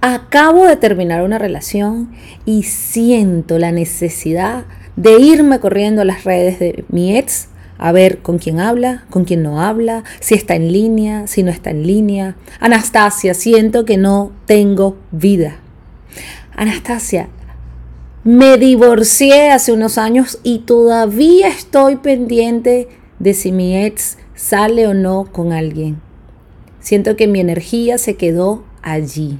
acabo 0.00 0.66
de 0.66 0.76
terminar 0.76 1.22
una 1.22 1.38
relación 1.38 2.12
y 2.44 2.64
siento 2.64 3.58
la 3.58 3.72
necesidad 3.72 4.64
de 4.96 5.20
irme 5.20 5.60
corriendo 5.60 6.02
a 6.02 6.04
las 6.04 6.24
redes 6.24 6.58
de 6.58 6.84
mi 6.88 7.16
ex 7.16 7.48
a 7.78 7.92
ver 7.92 8.18
con 8.18 8.38
quién 8.38 8.58
habla, 8.58 9.04
con 9.08 9.24
quién 9.24 9.42
no 9.42 9.60
habla, 9.60 10.02
si 10.20 10.34
está 10.34 10.56
en 10.56 10.72
línea, 10.72 11.28
si 11.28 11.44
no 11.44 11.50
está 11.50 11.70
en 11.70 11.86
línea. 11.86 12.36
Anastasia, 12.58 13.34
siento 13.34 13.84
que 13.84 13.96
no 13.96 14.32
tengo 14.46 14.96
vida. 15.12 15.58
Anastasia, 16.56 17.28
me 18.24 18.56
divorcié 18.56 19.52
hace 19.52 19.72
unos 19.72 19.96
años 19.96 20.40
y 20.42 20.60
todavía 20.60 21.48
estoy 21.48 21.96
pendiente 21.96 22.88
de 23.20 23.32
si 23.32 23.52
mi 23.52 23.76
ex 23.76 24.18
sale 24.34 24.88
o 24.88 24.94
no 24.94 25.28
con 25.30 25.52
alguien. 25.52 26.00
Siento 26.80 27.14
que 27.14 27.28
mi 27.28 27.38
energía 27.38 27.96
se 27.96 28.16
quedó 28.16 28.64
allí. 28.82 29.38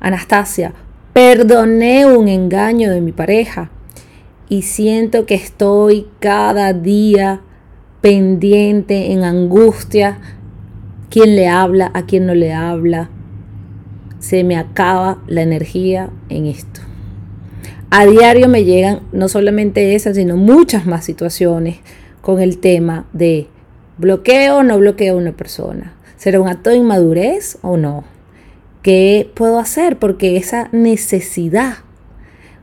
Anastasia, 0.00 0.72
perdoné 1.12 2.06
un 2.06 2.28
engaño 2.28 2.90
de 2.90 3.00
mi 3.00 3.12
pareja 3.12 3.70
y 4.48 4.62
siento 4.62 5.26
que 5.26 5.34
estoy 5.34 6.06
cada 6.20 6.72
día 6.72 7.40
pendiente, 8.00 9.12
en 9.12 9.24
angustia, 9.24 10.18
quién 11.10 11.36
le 11.36 11.48
habla, 11.48 11.90
a 11.94 12.06
quién 12.06 12.26
no 12.26 12.34
le 12.34 12.52
habla. 12.52 13.10
Se 14.20 14.44
me 14.44 14.56
acaba 14.56 15.18
la 15.26 15.42
energía 15.42 16.10
en 16.28 16.46
esto. 16.46 16.80
A 17.90 18.04
diario 18.06 18.48
me 18.48 18.64
llegan 18.64 19.00
no 19.12 19.28
solamente 19.28 19.94
esas, 19.94 20.16
sino 20.16 20.36
muchas 20.36 20.86
más 20.86 21.04
situaciones 21.04 21.78
con 22.20 22.40
el 22.40 22.58
tema 22.58 23.06
de 23.12 23.48
bloqueo 23.96 24.58
o 24.58 24.62
no 24.62 24.78
bloqueo 24.78 25.14
a 25.14 25.18
una 25.18 25.32
persona. 25.32 25.94
¿Será 26.16 26.40
un 26.40 26.48
acto 26.48 26.70
de 26.70 26.76
inmadurez 26.76 27.58
o 27.62 27.76
no? 27.76 28.04
¿Qué 28.88 29.30
puedo 29.34 29.58
hacer? 29.58 29.98
Porque 29.98 30.38
esa 30.38 30.70
necesidad 30.72 31.74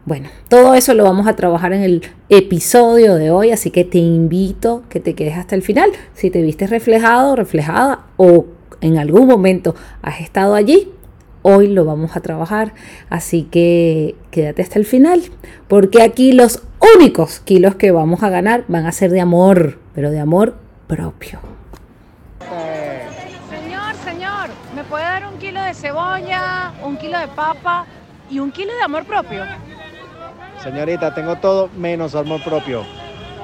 bueno, 0.06 0.30
todo 0.50 0.74
eso 0.74 0.96
lo 0.96 1.04
vamos 1.04 1.28
a 1.28 1.36
trabajar 1.36 1.72
en 1.72 1.84
el 1.84 2.02
episodio 2.30 3.14
de 3.14 3.30
hoy, 3.30 3.52
así 3.52 3.70
que 3.70 3.84
te 3.84 4.00
invito 4.00 4.82
que 4.90 5.00
te 5.00 5.14
quedes 5.14 5.38
hasta 5.38 5.54
el 5.54 5.62
final. 5.62 5.92
Si 6.16 6.32
te 6.32 6.42
viste 6.42 6.66
reflejado, 6.66 7.36
reflejada 7.36 8.06
o 8.18 8.48
en 8.82 8.98
algún 8.98 9.28
momento 9.28 9.76
has 10.02 10.22
estado 10.22 10.56
allí, 10.56 10.92
hoy 11.44 11.68
lo 11.68 11.86
vamos 11.86 12.16
a 12.16 12.22
trabajar. 12.22 12.74
Así 13.08 13.44
que 13.44 14.16
quédate 14.32 14.64
hasta 14.64 14.80
el 14.80 14.86
final, 14.86 15.22
porque 15.68 16.02
aquí 16.02 16.32
los 16.32 16.64
únicos 16.98 17.40
kilos 17.40 17.76
que 17.76 17.92
vamos 17.92 18.24
a 18.24 18.32
ganar 18.32 18.64
van 18.68 18.88
a 18.88 18.92
ser 18.92 19.12
de 19.12 19.22
amor, 19.22 19.78
pero 19.94 20.10
de 20.10 20.20
amor 20.20 20.56
propio. 20.88 21.40
Señor, 23.50 23.94
señor, 24.04 24.50
¿me 24.76 24.84
puede 24.84 25.04
dar 25.04 25.28
un 25.32 25.38
kilo 25.38 25.62
de 25.62 25.74
cebolla, 25.86 26.74
un 26.84 26.98
kilo 26.98 27.20
de 27.20 27.28
papa 27.28 27.86
y 28.32 28.40
un 28.40 28.52
kilo 28.52 28.74
de 28.74 28.82
amor 28.82 29.06
propio? 29.06 29.44
Señorita, 30.64 31.14
tengo 31.14 31.36
todo 31.36 31.70
menos 31.78 32.16
amor 32.16 32.44
propio. 32.44 32.84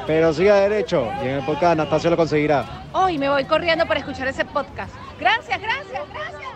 Pero 0.08 0.34
siga 0.34 0.56
derecho 0.62 1.08
y 1.22 1.28
en 1.28 1.36
el 1.36 1.46
podcast 1.46 1.74
Anastasia 1.74 2.10
lo 2.10 2.18
conseguirá. 2.18 2.88
Hoy 2.94 3.20
me 3.20 3.30
voy 3.30 3.44
corriendo 3.46 3.86
para 3.86 4.00
escuchar 4.00 4.28
ese 4.28 4.44
podcast. 4.44 4.92
Gracias, 5.20 5.62
gracias, 5.62 6.02
gracias. 6.12 6.50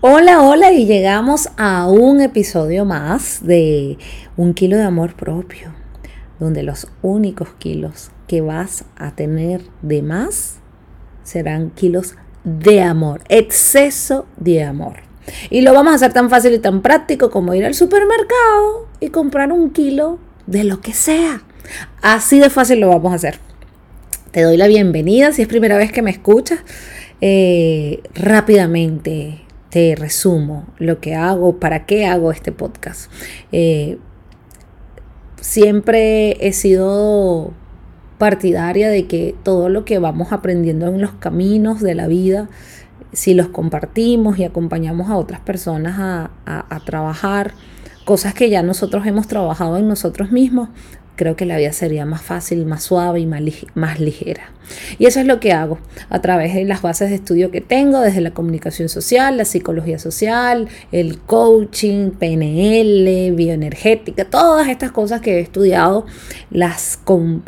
Hola, 0.00 0.42
hola 0.42 0.72
y 0.72 0.84
llegamos 0.84 1.48
a 1.56 1.86
un 1.86 2.20
episodio 2.20 2.84
más 2.84 3.46
de 3.46 3.96
Un 4.36 4.54
kilo 4.54 4.76
de 4.76 4.82
amor 4.82 5.14
propio, 5.14 5.72
donde 6.40 6.64
los 6.64 6.88
únicos 7.02 7.50
kilos 7.60 8.10
que 8.26 8.40
vas 8.40 8.84
a 8.96 9.12
tener 9.12 9.62
de 9.82 10.02
más 10.02 10.58
serán 11.22 11.70
kilos 11.70 12.16
de 12.44 12.82
amor, 12.82 13.22
exceso 13.28 14.26
de 14.36 14.62
amor. 14.62 15.00
Y 15.50 15.60
lo 15.60 15.72
vamos 15.72 15.92
a 15.92 15.96
hacer 15.96 16.12
tan 16.12 16.30
fácil 16.30 16.54
y 16.54 16.58
tan 16.58 16.82
práctico 16.82 17.30
como 17.30 17.54
ir 17.54 17.64
al 17.64 17.74
supermercado 17.74 18.88
y 19.00 19.08
comprar 19.08 19.52
un 19.52 19.70
kilo 19.70 20.18
de 20.46 20.64
lo 20.64 20.80
que 20.80 20.92
sea. 20.92 21.42
Así 22.00 22.38
de 22.38 22.50
fácil 22.50 22.80
lo 22.80 22.88
vamos 22.88 23.12
a 23.12 23.16
hacer. 23.16 23.38
Te 24.32 24.42
doy 24.42 24.56
la 24.56 24.66
bienvenida 24.66 25.32
si 25.32 25.42
es 25.42 25.48
primera 25.48 25.76
vez 25.76 25.92
que 25.92 26.02
me 26.02 26.10
escuchas. 26.10 26.60
Eh, 27.20 28.02
rápidamente 28.14 29.42
te 29.70 29.94
resumo 29.94 30.66
lo 30.78 31.00
que 31.00 31.14
hago, 31.14 31.60
para 31.60 31.86
qué 31.86 32.06
hago 32.06 32.32
este 32.32 32.50
podcast. 32.50 33.10
Eh, 33.52 33.98
siempre 35.40 36.36
he 36.46 36.52
sido 36.52 37.52
partidaria 38.22 38.88
de 38.88 39.08
que 39.08 39.34
todo 39.42 39.68
lo 39.68 39.84
que 39.84 39.98
vamos 39.98 40.30
aprendiendo 40.30 40.86
en 40.86 41.00
los 41.00 41.10
caminos 41.10 41.80
de 41.80 41.96
la 41.96 42.06
vida 42.06 42.48
si 43.12 43.34
los 43.34 43.48
compartimos 43.48 44.38
y 44.38 44.44
acompañamos 44.44 45.10
a 45.10 45.16
otras 45.16 45.40
personas 45.40 45.96
a, 45.98 46.80
trabajar 46.86 47.52
cosas 48.04 48.32
que 48.32 48.48
ya 48.48 48.62
nosotros 48.62 49.08
hemos 49.08 49.26
trabajado 49.26 49.76
en 49.76 49.88
nosotros 49.88 50.30
mismos, 50.30 50.68
creo 51.16 51.34
que 51.34 51.46
la 51.46 51.56
vida 51.56 51.72
sería 51.72 52.06
más 52.06 52.22
fácil, 52.22 52.64
más 52.64 52.84
suave 52.84 53.18
y 53.18 53.26
más, 53.26 53.98
ligera. 53.98 54.52
Y 55.00 55.06
eso 55.06 55.18
es 55.18 55.26
lo 55.26 55.40
que 55.40 55.52
hago 55.52 55.80
a 56.08 56.20
través 56.20 56.54
de 56.54 56.64
las 56.64 56.80
bases 56.80 57.10
de 57.10 57.16
estudio 57.16 57.50
que 57.50 57.60
tengo, 57.60 58.02
desde 58.02 58.20
la 58.20 58.30
comunicación 58.30 58.88
social, 58.88 59.36
la 59.36 59.44
psicología 59.44 59.98
social, 59.98 60.68
el 60.92 61.18
coaching, 61.18 62.10
PNL, 62.10 63.34
bioenergética, 63.34 64.24
todas 64.26 64.68
estas 64.68 64.92
cosas 64.92 65.20
que 65.20 65.38
he 65.38 65.40
estudiado, 65.40 66.06
las, 66.52 67.00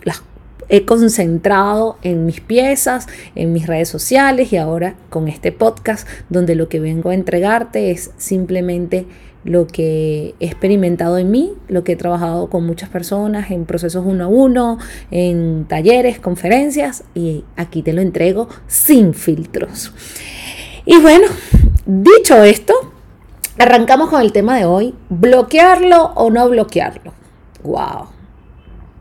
las 0.03 0.23
he 0.69 0.85
concentrado 0.85 1.99
en 2.03 2.27
mis 2.27 2.41
piezas, 2.41 3.07
en 3.35 3.53
mis 3.53 3.67
redes 3.67 3.89
sociales 3.89 4.53
y 4.53 4.57
ahora 4.57 4.97
con 5.11 5.29
este 5.29 5.53
podcast 5.53 6.07
donde 6.29 6.55
lo 6.55 6.69
que 6.69 6.81
vengo 6.81 7.11
a 7.11 7.15
entregarte 7.15 7.91
es 7.91 8.11
simplemente 8.17 9.07
lo 9.45 9.67
que 9.67 10.35
he 10.41 10.47
experimentado 10.47 11.19
en 11.19 11.31
mí, 11.31 11.53
lo 11.69 11.85
que 11.85 11.93
he 11.93 11.97
trabajado 11.97 12.49
con 12.49 12.65
muchas 12.65 12.89
personas 12.89 13.51
en 13.51 13.67
procesos 13.67 14.05
uno 14.07 14.25
a 14.25 14.27
uno, 14.27 14.79
en 15.11 15.67
talleres, 15.69 16.19
conferencias 16.19 17.05
y 17.15 17.45
aquí 17.57 17.83
te 17.83 17.93
lo 17.93 18.01
entrego 18.01 18.49
sin 18.67 19.13
filtros. 19.13 19.93
Y 20.87 20.99
bueno, 20.99 21.27
dicho 21.87 22.43
esto, 22.43 22.75
arrancamos 23.59 24.09
con 24.09 24.23
el 24.23 24.33
tema 24.33 24.57
de 24.57 24.65
hoy, 24.65 24.95
bloquearlo 25.11 26.13
o 26.15 26.31
no 26.31 26.49
bloquearlo. 26.49 27.13
Wow. 27.63 28.09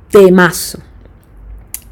Temazo 0.09 0.92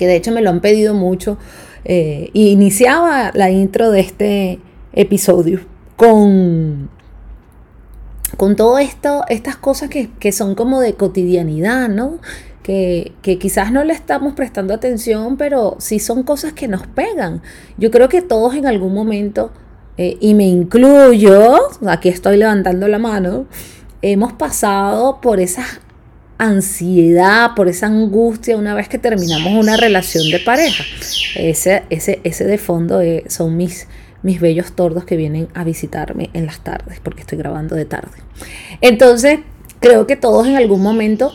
que 0.01 0.07
de 0.07 0.15
hecho 0.15 0.31
me 0.31 0.41
lo 0.41 0.49
han 0.49 0.61
pedido 0.61 0.95
mucho. 0.95 1.37
Eh, 1.85 2.31
iniciaba 2.33 3.29
la 3.35 3.51
intro 3.51 3.91
de 3.91 3.99
este 3.99 4.59
episodio 4.93 5.59
con, 5.95 6.89
con 8.35 8.55
todo 8.55 8.79
esto, 8.79 9.23
estas 9.29 9.57
cosas 9.57 9.91
que, 9.91 10.31
son 10.31 10.55
como 10.55 10.79
de 10.79 10.95
cotidianidad, 10.95 11.87
¿no? 11.87 12.17
Que, 12.63 13.13
quizás 13.21 13.71
no 13.71 13.83
le 13.83 13.93
estamos 13.93 14.33
prestando 14.33 14.73
atención, 14.73 15.37
pero 15.37 15.75
sí 15.77 15.99
son 15.99 16.23
cosas 16.23 16.53
que 16.53 16.67
nos 16.67 16.87
pegan. 16.87 17.43
Yo 17.77 17.91
creo 17.91 18.09
que 18.09 18.23
todos 18.23 18.55
en 18.55 18.65
algún 18.65 18.95
momento, 18.95 19.51
eh, 19.97 20.17
y 20.19 20.33
me 20.33 20.47
incluyo, 20.47 21.59
aquí 21.87 22.09
estoy 22.09 22.37
levantando 22.37 22.87
la 22.87 22.97
mano, 22.97 23.45
hemos 24.01 24.33
pasado 24.33 25.21
por 25.21 25.39
esas 25.39 25.79
ansiedad, 26.41 27.51
por 27.55 27.67
esa 27.67 27.85
angustia 27.85 28.57
una 28.57 28.73
vez 28.73 28.89
que 28.89 28.97
terminamos 28.97 29.53
una 29.53 29.77
relación 29.77 30.29
de 30.31 30.39
pareja. 30.39 30.83
Ese, 31.35 31.83
ese, 31.91 32.19
ese 32.23 32.45
de 32.45 32.57
fondo 32.57 32.99
eh, 32.99 33.23
son 33.27 33.55
mis, 33.55 33.87
mis 34.23 34.41
bellos 34.41 34.73
tordos 34.73 35.05
que 35.05 35.17
vienen 35.17 35.49
a 35.53 35.63
visitarme 35.63 36.31
en 36.33 36.47
las 36.47 36.63
tardes, 36.63 36.99
porque 36.99 37.21
estoy 37.21 37.37
grabando 37.37 37.75
de 37.75 37.85
tarde. 37.85 38.17
Entonces, 38.81 39.39
creo 39.79 40.07
que 40.07 40.15
todos 40.15 40.47
en 40.47 40.55
algún 40.55 40.81
momento 40.81 41.31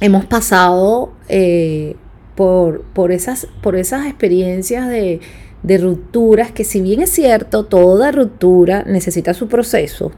hemos 0.00 0.24
pasado 0.24 1.12
eh, 1.28 1.96
por, 2.36 2.82
por, 2.82 3.10
esas, 3.10 3.48
por 3.60 3.74
esas 3.74 4.06
experiencias 4.06 4.88
de, 4.88 5.20
de 5.64 5.78
rupturas, 5.78 6.52
que 6.52 6.62
si 6.62 6.80
bien 6.80 7.02
es 7.02 7.10
cierto, 7.10 7.64
toda 7.64 8.12
ruptura 8.12 8.84
necesita 8.86 9.34
su 9.34 9.48
proceso, 9.48 10.12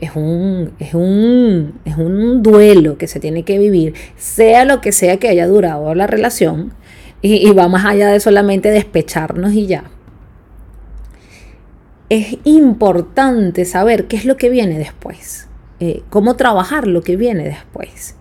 es, 0.00 0.10
un, 0.14 0.72
es, 0.78 0.94
un, 0.94 1.80
es 1.84 1.96
un 1.96 2.42
duelo 2.42 2.98
que 2.98 3.06
se 3.06 3.20
tiene 3.20 3.42
que 3.42 3.58
vivir, 3.58 3.94
sea 4.16 4.64
lo 4.64 4.80
que 4.80 4.92
sea 4.92 5.18
que 5.18 5.28
haya 5.28 5.46
durado 5.46 5.94
la 5.94 6.06
relación, 6.06 6.72
y, 7.20 7.50
va 7.52 7.68
más 7.68 7.84
allá 7.84 8.08
de 8.10 8.20
solamente 8.20 8.70
despecharnos 8.70 9.52
y 9.52 9.66
ya. 9.66 9.84
Es 12.08 12.38
importante 12.44 13.64
saber 13.64 14.06
qué 14.06 14.16
es 14.16 14.24
lo 14.24 14.36
que 14.36 14.50
viene 14.50 14.78
después, 14.78 15.48
eh, 15.80 16.02
cómo 16.10 16.36
trabajar 16.36 16.86
lo 16.86 17.02
que 17.02 17.16
viene 17.16 17.44
después. 17.44 18.14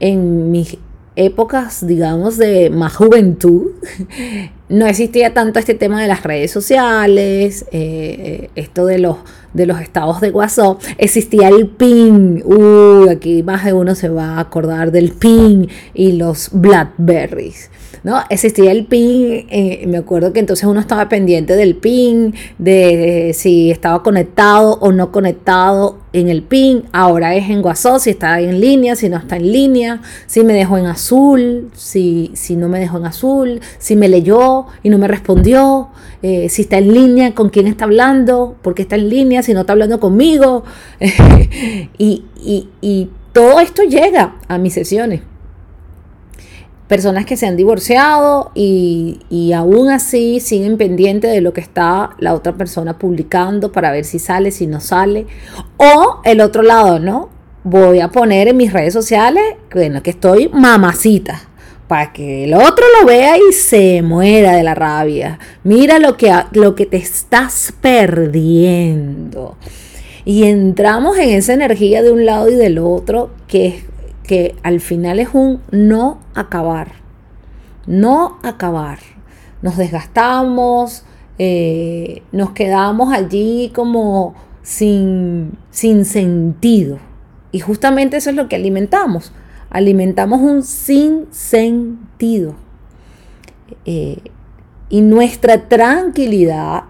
En 0.00 0.50
mis 0.50 0.78
épocas, 1.16 1.86
digamos, 1.86 2.38
de 2.38 2.70
más 2.70 2.96
juventud, 2.96 3.72
no 4.72 4.86
existía 4.86 5.34
tanto 5.34 5.58
este 5.58 5.74
tema 5.74 6.00
de 6.00 6.08
las 6.08 6.22
redes 6.22 6.50
sociales, 6.50 7.66
eh, 7.72 8.48
esto 8.56 8.86
de 8.86 8.98
los, 8.98 9.18
de 9.52 9.66
los 9.66 9.78
estados 9.82 10.22
de 10.22 10.30
WhatsApp, 10.30 10.80
existía 10.96 11.48
el 11.48 11.68
PIN, 11.68 12.42
uy, 12.42 13.10
aquí 13.10 13.42
más 13.42 13.66
de 13.66 13.74
uno 13.74 13.94
se 13.94 14.08
va 14.08 14.36
a 14.36 14.40
acordar 14.40 14.90
del 14.90 15.12
PIN 15.12 15.68
y 15.92 16.12
los 16.12 16.48
Blackberries. 16.52 17.70
¿no? 18.02 18.20
Existía 18.30 18.72
el 18.72 18.86
PIN, 18.86 19.46
eh, 19.50 19.84
me 19.86 19.98
acuerdo 19.98 20.32
que 20.32 20.40
entonces 20.40 20.66
uno 20.66 20.80
estaba 20.80 21.08
pendiente 21.08 21.54
del 21.54 21.76
PIN, 21.76 22.34
de 22.58 23.32
si 23.34 23.70
estaba 23.70 24.02
conectado 24.02 24.78
o 24.80 24.90
no 24.90 25.12
conectado 25.12 25.98
en 26.12 26.28
el 26.28 26.42
PIN, 26.42 26.84
ahora 26.92 27.34
es 27.34 27.48
en 27.48 27.64
WhatsApp, 27.64 28.00
si 28.00 28.10
está 28.10 28.40
en 28.40 28.60
línea, 28.60 28.96
si 28.96 29.08
no 29.08 29.16
está 29.16 29.36
en 29.36 29.50
línea, 29.50 30.02
si 30.26 30.42
me 30.44 30.52
dejó 30.52 30.78
en 30.78 30.86
azul, 30.86 31.70
si, 31.74 32.30
si 32.34 32.56
no 32.56 32.68
me 32.68 32.80
dejó 32.80 32.98
en 32.98 33.06
azul, 33.06 33.60
si 33.78 33.96
me 33.96 34.08
leyó 34.08 34.61
y 34.82 34.90
no 34.90 34.98
me 34.98 35.08
respondió, 35.08 35.88
eh, 36.22 36.48
si 36.48 36.62
está 36.62 36.78
en 36.78 36.92
línea, 36.92 37.34
con 37.34 37.50
quién 37.50 37.66
está 37.66 37.84
hablando, 37.84 38.56
porque 38.62 38.82
está 38.82 38.96
en 38.96 39.08
línea, 39.08 39.42
si 39.42 39.54
no 39.54 39.60
está 39.60 39.72
hablando 39.72 40.00
conmigo. 40.00 40.64
y, 41.98 42.24
y 42.80 43.10
todo 43.32 43.60
esto 43.60 43.82
llega 43.82 44.36
a 44.48 44.58
mis 44.58 44.74
sesiones 44.74 45.22
personas 46.92 47.24
que 47.24 47.38
se 47.38 47.46
han 47.46 47.56
divorciado 47.56 48.50
y, 48.54 49.20
y, 49.30 49.54
aún 49.54 49.88
así 49.88 50.40
siguen 50.40 50.76
pendientes 50.76 51.32
de 51.32 51.40
lo 51.40 51.54
que 51.54 51.62
está 51.62 52.10
la 52.18 52.34
otra 52.34 52.52
persona 52.52 52.98
publicando 52.98 53.72
para 53.72 53.90
ver 53.90 54.04
si 54.04 54.18
sale, 54.18 54.50
si 54.50 54.66
no 54.66 54.78
sale. 54.78 55.26
O 55.78 56.20
el 56.22 56.42
otro 56.42 56.60
lado, 56.60 56.98
¿no? 56.98 57.30
Voy 57.64 58.00
a 58.00 58.08
poner 58.08 58.48
en 58.48 58.58
mis 58.58 58.74
redes 58.74 58.92
sociales, 58.92 59.42
bueno, 59.72 60.02
que 60.02 60.10
estoy 60.10 60.50
mamacita, 60.52 61.48
para 61.92 62.10
que 62.10 62.44
el 62.44 62.54
otro 62.54 62.86
lo 62.98 63.06
vea 63.06 63.36
y 63.36 63.52
se 63.52 64.00
muera 64.00 64.52
de 64.52 64.62
la 64.62 64.74
rabia. 64.74 65.38
Mira 65.62 65.98
lo 65.98 66.16
que, 66.16 66.32
lo 66.52 66.74
que 66.74 66.86
te 66.86 66.96
estás 66.96 67.74
perdiendo. 67.82 69.58
Y 70.24 70.44
entramos 70.44 71.18
en 71.18 71.28
esa 71.28 71.52
energía 71.52 72.02
de 72.02 72.10
un 72.10 72.24
lado 72.24 72.48
y 72.48 72.54
del 72.54 72.78
otro 72.78 73.28
que 73.46 73.84
que 74.22 74.54
al 74.62 74.80
final 74.80 75.18
es 75.18 75.28
un 75.34 75.60
no 75.70 76.18
acabar. 76.34 76.92
No 77.86 78.38
acabar. 78.42 78.98
Nos 79.60 79.76
desgastamos, 79.76 81.04
eh, 81.38 82.22
nos 82.32 82.52
quedamos 82.52 83.12
allí 83.12 83.70
como 83.74 84.34
sin, 84.62 85.58
sin 85.70 86.06
sentido. 86.06 86.98
Y 87.50 87.60
justamente 87.60 88.16
eso 88.16 88.30
es 88.30 88.36
lo 88.36 88.48
que 88.48 88.56
alimentamos. 88.56 89.32
Alimentamos 89.72 90.42
un 90.42 90.62
sin 90.62 91.32
sentido. 91.32 92.54
Eh, 93.86 94.18
y 94.90 95.00
nuestra 95.00 95.66
tranquilidad, 95.66 96.84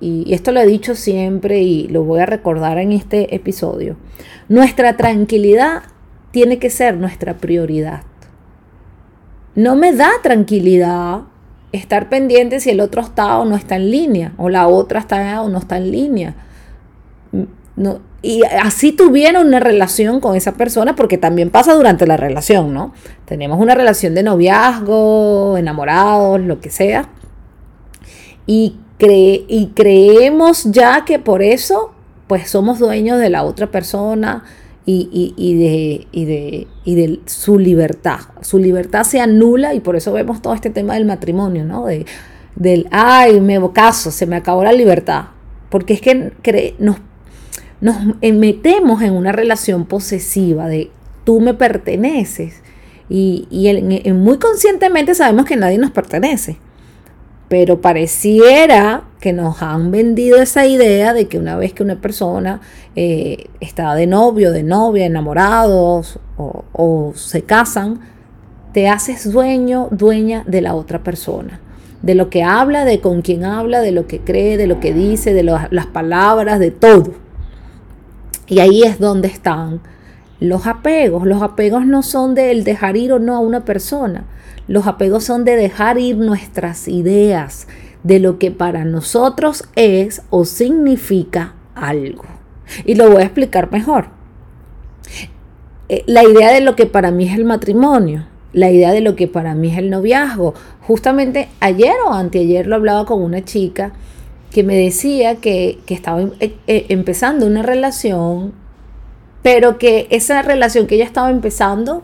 y 0.00 0.32
esto 0.32 0.50
lo 0.50 0.60
he 0.60 0.66
dicho 0.66 0.94
siempre 0.94 1.60
y 1.60 1.86
lo 1.88 2.04
voy 2.04 2.20
a 2.20 2.26
recordar 2.26 2.78
en 2.78 2.92
este 2.92 3.34
episodio, 3.34 3.98
nuestra 4.48 4.96
tranquilidad 4.96 5.82
tiene 6.30 6.58
que 6.58 6.70
ser 6.70 6.96
nuestra 6.96 7.36
prioridad. 7.36 8.04
No 9.54 9.76
me 9.76 9.92
da 9.92 10.08
tranquilidad 10.22 11.24
estar 11.72 12.08
pendiente 12.08 12.60
si 12.60 12.70
el 12.70 12.80
otro 12.80 13.02
está 13.02 13.38
o 13.38 13.44
no 13.44 13.54
está 13.54 13.76
en 13.76 13.90
línea, 13.90 14.32
o 14.38 14.48
la 14.48 14.66
otra 14.66 15.00
está 15.00 15.42
o 15.42 15.50
no 15.50 15.58
está 15.58 15.76
en 15.76 15.90
línea. 15.90 16.34
No, 17.76 18.00
y 18.20 18.42
así 18.44 18.92
tuviera 18.92 19.40
una 19.40 19.60
relación 19.60 20.20
con 20.20 20.34
esa 20.34 20.54
persona, 20.54 20.96
porque 20.96 21.18
también 21.18 21.50
pasa 21.50 21.74
durante 21.74 22.06
la 22.06 22.16
relación, 22.16 22.74
¿no? 22.74 22.92
Tenemos 23.24 23.60
una 23.60 23.74
relación 23.74 24.14
de 24.14 24.24
noviazgo, 24.24 25.56
enamorados, 25.56 26.40
lo 26.40 26.60
que 26.60 26.70
sea, 26.70 27.08
y, 28.46 28.76
y 28.98 29.70
creemos 29.74 30.64
ya 30.64 31.04
que 31.04 31.18
por 31.18 31.42
eso, 31.42 31.92
pues 32.26 32.50
somos 32.50 32.78
dueños 32.78 33.18
de 33.18 33.30
la 33.30 33.44
otra 33.44 33.70
persona, 33.70 34.44
y, 34.90 36.06
de, 36.12 36.26
de, 36.26 36.66
de, 36.86 37.20
su 37.26 37.58
libertad. 37.58 38.20
Su 38.40 38.58
libertad 38.58 39.04
se 39.04 39.20
anula 39.20 39.74
y 39.74 39.80
por 39.80 39.96
eso 39.96 40.12
vemos 40.12 40.40
todo 40.40 40.54
este 40.54 40.70
tema 40.70 40.94
del 40.94 41.04
matrimonio, 41.04 41.64
¿no? 41.64 41.84
De, 41.84 42.06
del, 42.56 42.88
ay, 42.90 43.40
me 43.40 43.60
caso, 43.72 44.10
se 44.10 44.24
me 44.24 44.36
acabó 44.36 44.64
la 44.64 44.72
libertad. 44.72 45.26
Porque 45.68 45.92
es 45.92 46.00
que 46.00 46.74
nos, 46.78 46.96
nos 47.80 47.96
metemos 48.20 49.02
en 49.02 49.12
una 49.12 49.32
relación 49.32 49.86
posesiva 49.86 50.68
de 50.68 50.90
tú 51.24 51.40
me 51.40 51.54
perteneces. 51.54 52.62
Y, 53.10 53.46
y 53.50 54.12
muy 54.12 54.38
conscientemente 54.38 55.14
sabemos 55.14 55.46
que 55.46 55.56
nadie 55.56 55.78
nos 55.78 55.90
pertenece. 55.90 56.58
Pero 57.48 57.80
pareciera 57.80 59.04
que 59.20 59.32
nos 59.32 59.62
han 59.62 59.90
vendido 59.90 60.40
esa 60.40 60.66
idea 60.66 61.14
de 61.14 61.26
que 61.26 61.38
una 61.38 61.56
vez 61.56 61.72
que 61.72 61.82
una 61.82 62.00
persona 62.00 62.60
eh, 62.94 63.46
está 63.60 63.94
de 63.94 64.06
novio, 64.06 64.52
de 64.52 64.62
novia, 64.62 65.06
enamorados 65.06 66.18
o, 66.36 67.12
se 67.14 67.42
casan, 67.42 68.00
te 68.72 68.88
haces 68.88 69.32
dueño, 69.32 69.88
dueña 69.90 70.44
de 70.46 70.60
la 70.60 70.74
otra 70.74 71.02
persona. 71.02 71.60
De 72.02 72.14
lo 72.14 72.30
que 72.30 72.44
habla, 72.44 72.84
de 72.84 73.00
con 73.00 73.22
quién 73.22 73.44
habla, 73.44 73.80
de 73.80 73.92
lo 73.92 74.06
que 74.06 74.20
cree, 74.20 74.56
de 74.56 74.66
lo 74.66 74.78
que 74.78 74.92
dice, 74.92 75.34
de 75.34 75.42
las 75.42 75.86
palabras, 75.86 76.60
de 76.60 76.70
todo. 76.70 77.27
Y 78.48 78.60
ahí 78.60 78.82
es 78.82 78.98
donde 78.98 79.28
están 79.28 79.80
los 80.40 80.66
apegos. 80.66 81.26
Los 81.26 81.42
apegos 81.42 81.86
no 81.86 82.02
son 82.02 82.34
de 82.34 82.50
el 82.50 82.64
dejar 82.64 82.96
ir 82.96 83.12
o 83.12 83.18
no 83.18 83.36
a 83.36 83.40
una 83.40 83.64
persona 83.64 84.24
los 84.68 84.86
apegos 84.86 85.24
son 85.24 85.44
de 85.44 85.56
dejar 85.56 85.98
ir 85.98 86.18
nuestras 86.18 86.86
ideas 86.86 87.66
de 88.04 88.20
lo 88.20 88.38
que 88.38 88.50
para 88.50 88.84
nosotros 88.84 89.64
es 89.74 90.22
o 90.30 90.44
significa 90.44 91.54
algo. 91.74 92.24
Y 92.84 92.94
lo 92.94 93.10
voy 93.10 93.22
a 93.22 93.24
explicar 93.24 93.72
mejor. 93.72 94.10
Eh, 95.88 96.04
la 96.06 96.22
idea 96.22 96.52
de 96.52 96.60
lo 96.60 96.76
que 96.76 96.84
para 96.84 97.10
mí 97.10 97.26
es 97.26 97.34
el 97.34 97.46
matrimonio, 97.46 98.26
la 98.52 98.70
idea 98.70 98.92
de 98.92 99.00
lo 99.00 99.16
que 99.16 99.26
para 99.26 99.54
mí 99.54 99.70
es 99.70 99.78
el 99.78 99.88
noviazgo. 99.88 100.52
Justamente 100.82 101.48
ayer 101.60 101.94
o 102.06 102.12
anteayer 102.12 102.66
lo 102.66 102.76
hablaba 102.76 103.06
con 103.06 103.22
una 103.22 103.42
chica 103.42 103.92
que 104.50 104.62
me 104.62 104.76
decía 104.76 105.36
que, 105.36 105.78
estaba 105.88 106.22
eh, 106.40 106.54
eh, 106.66 106.86
empezando 106.88 107.46
una 107.46 107.62
relación, 107.62 108.52
pero 109.42 109.78
que 109.78 110.06
esa 110.10 110.42
relación 110.42 110.86
que 110.86 110.96
ella 110.96 111.04
estaba 111.04 111.30
empezando 111.30 112.02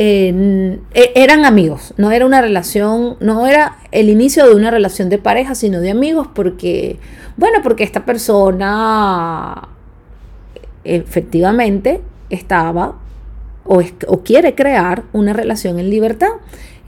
e, 0.00 0.78
eran 0.94 1.44
amigos, 1.44 1.92
no 1.96 2.12
era 2.12 2.24
una 2.24 2.40
relación, 2.40 3.16
no 3.20 3.46
era 3.46 3.78
el 3.90 4.08
inicio 4.08 4.46
de 4.46 4.54
una 4.54 4.70
relación 4.70 5.08
de 5.08 5.18
pareja, 5.18 5.54
sino 5.54 5.80
de 5.80 5.90
amigos, 5.90 6.28
porque, 6.32 6.98
bueno, 7.36 7.58
porque 7.62 7.82
esta 7.82 8.04
persona 8.04 9.68
efectivamente 10.84 12.00
estaba 12.30 12.94
o, 13.64 13.82
o, 14.06 14.22
quiere 14.22 14.54
crear 14.54 15.02
una 15.12 15.32
relación 15.32 15.78
en 15.78 15.90
libertad. 15.90 16.30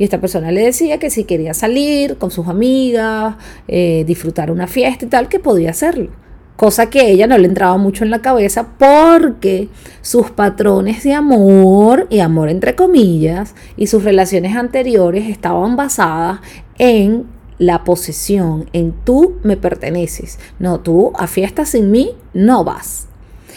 Y 0.01 0.05
esta 0.05 0.19
persona 0.19 0.51
le 0.51 0.63
decía 0.63 0.99
que 0.99 1.11
si 1.11 1.25
quería 1.25 1.53
salir 1.53 2.17
con 2.17 2.31
sus 2.31 2.49
amigas, 2.49 3.37
eh, 3.69 4.03
disfrutar 4.07 4.51
una 4.51 4.67
fiesta 4.67 5.05
y 5.05 5.09
tal, 5.09 5.29
que 5.29 5.39
podía 5.39 5.71
hacerlo 5.71 6.11
cosa 6.57 6.91
que 6.91 7.01
a 7.01 7.05
ella 7.05 7.27
no 7.27 7.39
le 7.39 7.49
entraba 7.49 7.79
mucho 7.79 8.05
en 8.05 8.11
la 8.11 8.21
cabeza 8.21 8.69
porque 8.79 9.71
sus 10.03 10.31
patrones 10.31 11.03
de 11.05 11.15
amor, 11.15 12.07
y 12.11 12.21
amor 12.21 12.51
entre 12.51 12.75
comillas, 12.75 13.55
y 13.79 13.87
sus 13.87 14.05
relaciones 14.05 14.55
anteriores 14.55 15.27
estaban 15.31 15.77
basadas 15.77 16.41
en 16.77 17.25
la 17.57 17.83
posesión, 17.85 18.69
en 18.75 18.93
tú 18.93 19.39
me 19.43 19.57
perteneces. 19.57 20.39
No, 20.59 20.81
tú 20.81 21.13
a 21.17 21.27
fiestas 21.27 21.71
sin 21.71 21.91
mí 21.91 22.11
no 22.35 22.63
vas. 22.63 23.10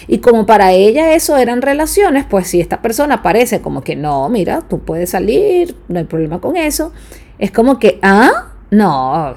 Y 0.07 0.19
como 0.19 0.45
para 0.45 0.71
ella 0.71 1.13
eso 1.13 1.37
eran 1.37 1.61
relaciones, 1.61 2.25
pues 2.29 2.47
si 2.47 2.61
esta 2.61 2.81
persona 2.81 3.21
parece 3.21 3.61
como 3.61 3.81
que 3.81 3.95
no, 3.95 4.29
mira, 4.29 4.61
tú 4.61 4.79
puedes 4.79 5.11
salir, 5.11 5.75
no 5.87 5.99
hay 5.99 6.05
problema 6.05 6.39
con 6.39 6.57
eso, 6.57 6.91
es 7.39 7.51
como 7.51 7.79
que, 7.79 7.99
ah, 8.01 8.51
no, 8.69 9.35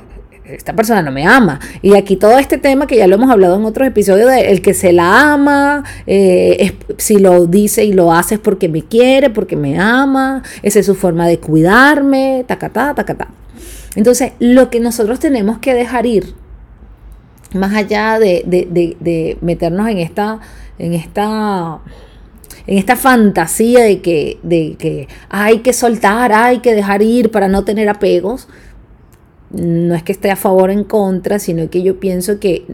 esta 0.48 0.74
persona 0.74 1.02
no 1.02 1.10
me 1.10 1.26
ama. 1.26 1.60
Y 1.82 1.94
aquí 1.96 2.16
todo 2.16 2.38
este 2.38 2.58
tema 2.58 2.86
que 2.86 2.96
ya 2.96 3.06
lo 3.06 3.16
hemos 3.16 3.30
hablado 3.30 3.56
en 3.56 3.64
otros 3.64 3.88
episodios, 3.88 4.30
de 4.30 4.50
el 4.50 4.62
que 4.62 4.74
se 4.74 4.92
la 4.92 5.32
ama, 5.32 5.84
eh, 6.06 6.76
si 6.98 7.18
lo 7.18 7.46
dice 7.46 7.84
y 7.84 7.92
lo 7.92 8.12
hace 8.12 8.36
es 8.36 8.40
porque 8.40 8.68
me 8.68 8.82
quiere, 8.82 9.30
porque 9.30 9.56
me 9.56 9.78
ama, 9.78 10.42
esa 10.62 10.80
es 10.80 10.86
su 10.86 10.94
forma 10.94 11.26
de 11.26 11.38
cuidarme, 11.38 12.44
tacatá, 12.46 12.94
tacatá. 12.94 13.28
Entonces, 13.94 14.32
lo 14.38 14.70
que 14.70 14.78
nosotros 14.78 15.18
tenemos 15.18 15.58
que 15.58 15.74
dejar 15.74 16.06
ir, 16.06 16.34
más 17.56 17.74
allá 17.74 18.18
de, 18.18 18.44
de 18.46 19.38
meternos 19.40 19.88
en 19.88 19.98
esta, 19.98 20.40
en 20.78 20.92
esta 20.92 21.80
en 22.66 22.78
esta 22.78 22.96
fantasía 22.96 23.84
de 23.84 24.00
que, 24.00 24.38
de 24.42 24.76
que 24.78 25.08
hay 25.28 25.60
que 25.60 25.72
soltar, 25.72 26.32
hay 26.32 26.58
que 26.58 26.74
dejar 26.74 27.02
ir 27.02 27.30
para 27.30 27.48
no 27.48 27.64
tener 27.64 27.88
apegos, 27.88 28.48
no 29.50 29.94
es 29.94 30.02
que 30.02 30.12
esté 30.12 30.30
a 30.30 30.36
favor 30.36 30.70
o 30.70 30.72
en 30.72 30.84
contra, 30.84 31.38
sino 31.38 31.70
que 31.70 31.82
yo 31.82 32.00
pienso 32.00 32.40
que 32.40 32.64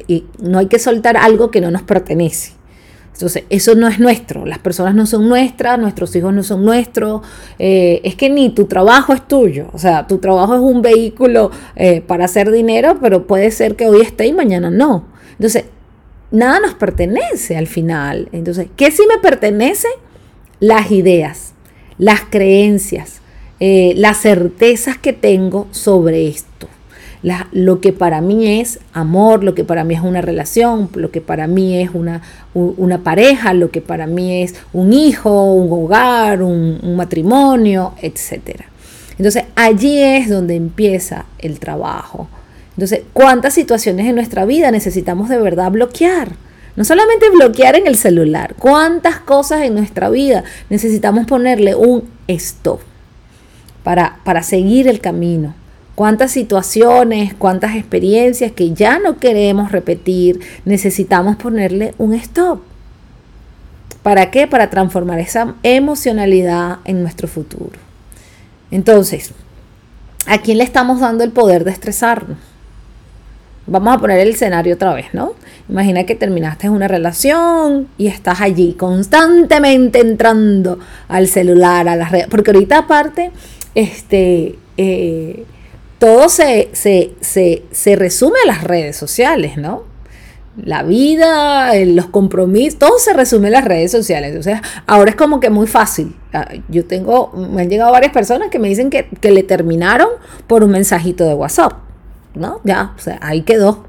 no 0.41 0.59
hay 0.59 0.67
que 0.67 0.79
soltar 0.79 1.17
algo 1.17 1.51
que 1.51 1.61
no 1.61 1.71
nos 1.71 1.83
pertenece. 1.83 2.53
Entonces, 3.13 3.45
eso 3.51 3.75
no 3.75 3.89
es 3.89 4.01
nuestro, 4.01 4.47
las 4.47 4.59
personas 4.59 4.95
no 4.95 5.07
son 5.07 5.29
nuestras, 5.29 5.79
nuestros 5.79 6.17
hijos 6.17 6.33
no 6.33 6.43
son 6.43 6.65
nuestros, 6.65 7.21
eh, 7.59 8.01
es 8.05 8.15
que 8.17 8.31
ni 8.31 8.51
tu 8.51 8.65
trabajo 8.65 9.13
es 9.13 9.27
tuyo, 9.29 9.69
o 9.73 9.79
sea, 9.79 10.07
tu 10.07 10.19
trabajo 10.19 10.55
es 10.55 10.61
un 10.61 10.83
vehículo 10.83 11.51
eh, 11.77 12.01
para 12.01 12.25
hacer 12.25 12.51
dinero, 12.51 12.99
pero 13.01 13.27
puede 13.27 13.51
ser 13.51 13.77
que 13.77 13.87
hoy 13.87 14.01
esté 14.01 14.27
y 14.27 14.33
mañana 14.33 14.71
no. 14.71 15.05
Entonces, 15.33 15.67
nada 16.31 16.59
nos 16.61 16.75
pertenece 16.75 17.57
al 17.57 17.67
final. 17.67 18.29
Entonces, 18.33 18.69
¿qué 18.77 18.91
sí 18.91 19.03
me 19.09 19.19
pertenece? 19.19 19.89
Las 20.59 20.91
ideas, 20.91 21.53
las 21.99 22.23
creencias, 22.23 23.21
eh, 23.61 23.93
las 23.97 24.23
certezas 24.23 24.97
que 24.97 25.13
tengo 25.13 25.69
sobre 25.71 26.29
esto 26.29 26.69
lo 27.23 27.81
que 27.81 27.93
para 27.93 28.21
mí 28.21 28.61
es 28.61 28.81
amor, 28.93 29.45
lo 29.45 29.55
que 29.55 29.63
para 29.63 29.85
mí 29.85 29.95
es 29.95 30.01
una 30.01 30.21
relación, 30.21 30.91
lo 30.95 31.11
que 31.13 31.21
para 31.21 31.47
mí 31.47 31.81
es 31.81 31.91
una, 31.95 32.21
una 32.55 32.99
pareja, 32.99 33.55
lo 33.55 33.71
que 33.71 33.81
para 33.81 34.07
mí 34.07 34.43
es 34.43 34.57
un 34.73 34.93
hijo, 34.93 35.45
un 35.53 35.73
hogar, 35.73 36.43
un, 36.43 36.97
matrimonio, 36.97 37.95
etc. 38.03 38.63
Entonces 39.19 39.45
allí 39.55 40.03
es 40.03 40.29
donde 40.29 40.57
empieza 40.57 41.27
el 41.39 41.61
trabajo. 41.61 42.29
Entonces, 42.71 43.03
¿cuántas 43.13 43.55
situaciones 43.55 44.07
en 44.07 44.17
nuestra 44.17 44.45
vida 44.45 44.71
necesitamos 44.71 45.29
de 45.29 45.39
verdad 45.39 45.71
bloquear? 45.71 46.33
No 46.75 46.85
solamente 46.85 47.29
bloquear 47.31 47.77
en 47.77 47.87
el 47.87 47.97
celular, 47.97 48.55
¿cuántas 48.59 49.19
cosas 49.19 49.63
en 49.63 49.75
nuestra 49.75 50.09
vida 50.09 50.43
necesitamos 50.71 51.27
ponerle 51.27 51.75
un 51.75 52.09
stop 52.27 52.81
para, 53.85 54.19
para 54.25 54.43
seguir 54.43 54.89
el 54.89 55.01
camino? 55.01 55.55
Cuántas 55.95 56.31
situaciones, 56.31 57.35
cuántas 57.35 57.77
experiencias 57.77 58.53
que 58.53 58.73
ya 58.73 58.99
no 58.99 59.19
queremos 59.19 59.73
repetir, 59.73 60.41
necesitamos 60.65 61.37
ponerle 61.37 61.95
un 61.99 62.15
stop. 62.15 62.61
¿Para 64.03 64.31
qué? 64.31 64.47
Para 64.47 64.71
transformar 64.71 65.21
esa 65.21 65.55
emocionalidad 65.63 66.79
en 66.85 67.03
nuestro 67.03 67.29
futuro. 67.29 67.79
Entonces, 68.71 69.33
¿a 70.27 70.39
quién 70.39 70.59
le 70.59 70.65
estamos 70.65 71.01
dando 71.01 71.23
el 71.23 71.31
poder 71.31 71.65
de 71.65 71.71
estresarnos? 71.71 72.39
Vamos 73.67 73.95
a 73.95 73.99
poner 73.99 74.19
el 74.19 74.31
escenario 74.31 74.75
otra 74.75 74.93
vez, 74.93 75.07
¿no? 75.13 75.35
Imagina 75.69 76.05
que 76.05 76.17
terminaste 76.17 76.69
una 76.69 76.89
relación 76.89 77.87
y 77.97 78.09
estás 78.09 78.41
allí 78.41 78.73
constantemente 78.73 80.01
entrando 80.01 80.81
al 81.07 81.29
celular, 81.29 81.89
a 81.89 81.95
las 81.95 82.11
redes, 82.11 82.27
porque 82.29 82.51
ahorita 82.51 82.79
aparte, 82.79 83.31
este, 83.77 84.59
eh, 84.77 85.45
todo 86.03 86.29
se, 86.29 86.69
se, 86.73 87.95
resume 87.97 88.35
a 88.43 88.47
las 88.49 88.65
redes 88.65 88.97
sociales, 88.97 89.57
¿no? 89.57 89.85
La 90.57 90.83
vida, 90.83 91.73
los 91.87 92.07
compromisos, 92.07 92.77
todo 92.81 92.99
se 92.99 93.13
resume 93.13 93.47
en 93.47 93.53
las 93.53 93.65
redes 93.65 93.93
sociales. 93.93 94.31
Entonces, 94.31 94.59
ahora 94.89 95.11
es 95.11 95.17
como 95.17 95.39
que 95.39 95.49
muy 95.49 95.69
fácil. 95.69 96.17
Ah, 96.33 96.49
yo 96.69 96.87
tengo, 96.87 97.31
me 97.37 97.63
han 97.63 97.71
llegado 97.71 97.93
varias 97.93 98.13
personas 98.13 98.49
que 98.49 98.59
me 98.59 98.67
dicen 98.67 98.91
que, 98.91 99.11
que 99.21 99.31
le 99.31 99.45
terminaron 99.45 100.09
por 100.49 100.65
un 100.65 100.73
mensajito 100.73 101.25
de 101.25 101.35
WhatsApp, 101.35 101.75
¿no? 102.35 102.61
Ya, 102.65 102.95
o 102.97 103.01
sea, 103.01 103.21
ahí 103.23 103.43
quedó. 103.43 103.85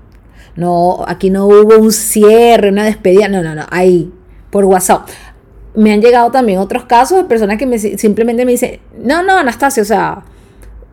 No, 0.55 1.03
aquí 1.07 1.31
no 1.31 1.47
hubo 1.47 1.79
un 1.79 1.91
cierre, 1.91 2.69
una 2.69 2.85
despedida, 2.85 3.27
no, 3.27 3.41
no, 3.41 3.55
no, 3.55 3.65
ahí, 3.71 4.13
por 4.51 4.65
WhatsApp. 4.65 5.09
Me 5.73 5.91
han 5.91 6.01
llegado 6.03 6.29
también 6.29 6.59
otros 6.59 6.85
casos 6.85 7.17
de 7.17 7.23
personas 7.23 7.57
que 7.57 7.65
me, 7.65 7.79
simplemente 7.79 8.45
me 8.45 8.51
dicen, 8.51 8.79
no, 8.99 9.23
no, 9.23 9.35
Anastasia, 9.39 9.81
o 9.81 9.85
sea, 9.87 10.23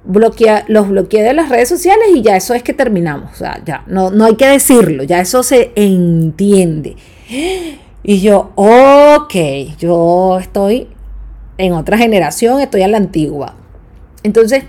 bloquea, 0.05 0.65
los 0.69 0.89
bloqueé 0.89 1.23
de 1.23 1.35
las 1.35 1.49
redes 1.49 1.69
sociales 1.69 2.09
y 2.15 2.23
ya 2.23 2.37
eso 2.37 2.55
es 2.55 2.63
que 2.63 2.73
terminamos. 2.73 3.41
O 3.41 3.45
ya 3.65 3.85
no, 3.87 4.11
no 4.11 4.25
hay 4.25 4.37
que 4.37 4.47
decirlo, 4.47 5.03
ya 5.03 5.21
eso 5.21 5.43
se 5.43 5.73
entiende. 5.77 6.97
Y 8.03 8.21
yo, 8.21 8.53
ok, 8.55 9.35
yo 9.79 10.39
estoy 10.41 10.89
en 11.59 11.75
otra 11.75 11.99
generación, 11.99 12.61
estoy 12.61 12.83
a 12.83 12.89
la 12.89 12.97
antigua. 12.97 13.55
Entonces, 14.23 14.65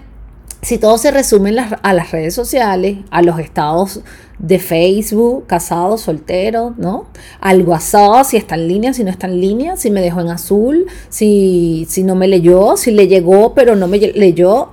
si 0.61 0.77
todo 0.77 0.97
se 0.97 1.11
resume 1.11 1.55
a 1.81 1.93
las 1.93 2.11
redes 2.11 2.35
sociales, 2.35 2.97
a 3.09 3.21
los 3.21 3.39
estados 3.39 4.01
de 4.37 4.59
Facebook, 4.59 5.45
casados, 5.47 6.01
solteros, 6.01 6.77
¿no? 6.77 7.05
Al 7.39 7.63
WhatsApp, 7.63 8.25
si 8.25 8.37
está 8.37 8.55
en 8.55 8.67
línea, 8.67 8.93
si 8.93 9.03
no 9.03 9.09
está 9.09 9.27
en 9.27 9.39
línea, 9.39 9.77
si 9.77 9.91
me 9.91 10.01
dejó 10.01 10.21
en 10.21 10.29
azul, 10.29 10.85
si, 11.09 11.85
si 11.89 12.03
no 12.03 12.15
me 12.15 12.27
leyó, 12.27 12.77
si 12.77 12.91
le 12.91 13.07
llegó 13.07 13.53
pero 13.53 13.75
no 13.75 13.87
me 13.87 13.97
leyó, 13.97 14.69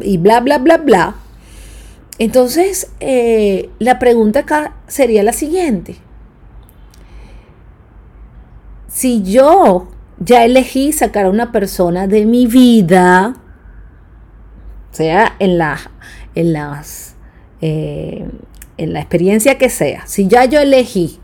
y 0.00 0.18
bla, 0.18 0.40
bla, 0.40 0.58
bla, 0.58 0.78
bla. 0.78 1.14
Entonces, 2.18 2.90
eh, 3.00 3.70
la 3.78 3.98
pregunta 3.98 4.40
acá 4.40 4.74
sería 4.86 5.22
la 5.22 5.32
siguiente. 5.32 5.96
Si 8.86 9.22
yo 9.22 9.88
ya 10.18 10.44
elegí 10.44 10.92
sacar 10.92 11.26
a 11.26 11.30
una 11.30 11.50
persona 11.50 12.06
de 12.06 12.24
mi 12.24 12.46
vida, 12.46 13.34
sea 14.92 15.34
en, 15.40 15.58
la, 15.58 15.78
en, 16.36 16.52
las, 16.52 17.16
eh, 17.60 18.28
en 18.76 18.92
la 18.92 19.00
experiencia 19.00 19.58
que 19.58 19.68
sea, 19.68 20.06
si 20.06 20.28
ya 20.28 20.44
yo 20.44 20.60
elegí 20.60 21.18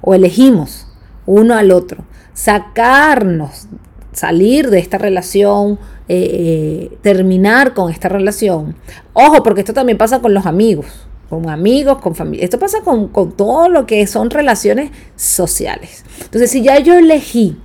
o 0.00 0.14
elegimos 0.14 0.88
uno 1.24 1.54
al 1.54 1.70
otro, 1.70 2.04
sacarnos, 2.34 3.68
salir 4.12 4.70
de 4.70 4.78
esta 4.78 4.98
relación 4.98 5.78
eh, 6.08 6.90
eh, 6.90 6.98
terminar 7.02 7.74
con 7.74 7.90
esta 7.90 8.08
relación. 8.08 8.76
Ojo, 9.12 9.42
porque 9.42 9.60
esto 9.60 9.72
también 9.72 9.98
pasa 9.98 10.20
con 10.20 10.34
los 10.34 10.46
amigos, 10.46 10.86
con 11.28 11.48
amigos, 11.48 11.98
con 11.98 12.14
familia. 12.14 12.44
Esto 12.44 12.58
pasa 12.58 12.80
con, 12.82 13.08
con 13.08 13.32
todo 13.32 13.68
lo 13.68 13.86
que 13.86 14.06
son 14.06 14.30
relaciones 14.30 14.90
sociales. 15.16 16.04
Entonces, 16.20 16.50
si 16.50 16.62
ya 16.62 16.78
yo 16.78 16.94
elegí 16.94 17.56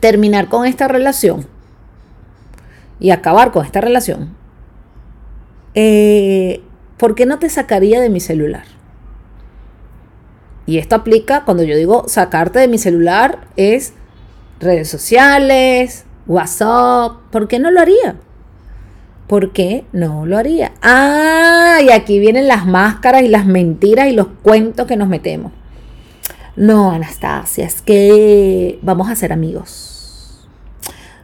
terminar 0.00 0.48
con 0.48 0.66
esta 0.66 0.88
relación 0.88 1.46
y 3.00 3.10
acabar 3.10 3.52
con 3.52 3.64
esta 3.64 3.80
relación, 3.80 4.34
eh, 5.74 6.62
¿por 6.98 7.14
qué 7.14 7.26
no 7.26 7.38
te 7.38 7.48
sacaría 7.48 8.00
de 8.00 8.10
mi 8.10 8.20
celular? 8.20 8.64
Y 10.66 10.78
esto 10.78 10.94
aplica 10.94 11.44
cuando 11.44 11.62
yo 11.62 11.76
digo 11.76 12.04
sacarte 12.08 12.58
de 12.58 12.68
mi 12.68 12.78
celular 12.78 13.48
es 13.56 13.92
redes 14.60 14.88
sociales, 14.88 16.04
WhatsApp, 16.26 17.12
¿por 17.30 17.48
qué 17.48 17.58
no 17.58 17.70
lo 17.70 17.80
haría? 17.80 18.16
¿Por 19.26 19.52
qué 19.52 19.84
no 19.92 20.26
lo 20.26 20.36
haría? 20.36 20.72
Ah, 20.82 21.78
y 21.82 21.90
aquí 21.90 22.18
vienen 22.18 22.46
las 22.46 22.66
máscaras 22.66 23.22
y 23.22 23.28
las 23.28 23.46
mentiras 23.46 24.08
y 24.08 24.12
los 24.12 24.28
cuentos 24.42 24.86
que 24.86 24.96
nos 24.96 25.08
metemos. 25.08 25.52
No, 26.56 26.92
Anastasia, 26.92 27.66
es 27.66 27.82
que 27.82 28.78
vamos 28.82 29.10
a 29.10 29.16
ser 29.16 29.32
amigos. 29.32 30.46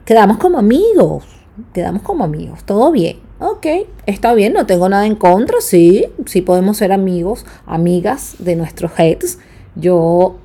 Quedamos 0.05 0.39
como 0.39 0.59
amigos, 0.59 1.25
quedamos 1.73 2.03
como 2.03 2.25
amigos, 2.25 2.65
todo 2.65 2.91
bien. 2.91 3.21
Ok, 3.39 3.67
está 4.07 4.35
bien, 4.35 4.53
no 4.53 4.67
tengo 4.67 4.89
nada 4.89 5.07
en 5.07 5.15
contra, 5.15 5.61
sí, 5.61 6.07
sí 6.27 6.43
podemos 6.43 6.79
ser 6.79 6.93
amigos, 6.93 7.47
amigas 7.65 8.35
de 8.39 8.57
nuestros 8.57 8.93
heads. 8.99 9.39
Yo 9.77 10.37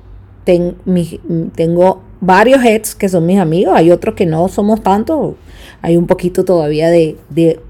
tengo 0.44 2.00
varios 2.26 2.62
heads 2.62 2.94
que 2.94 3.08
son 3.08 3.24
mis 3.24 3.38
amigos, 3.38 3.74
hay 3.76 3.90
otros 3.90 4.14
que 4.14 4.26
no 4.26 4.48
somos 4.48 4.82
tantos, 4.82 5.36
hay 5.80 5.96
un 5.96 6.06
poquito 6.06 6.44
todavía 6.44 6.90
de, 6.90 7.16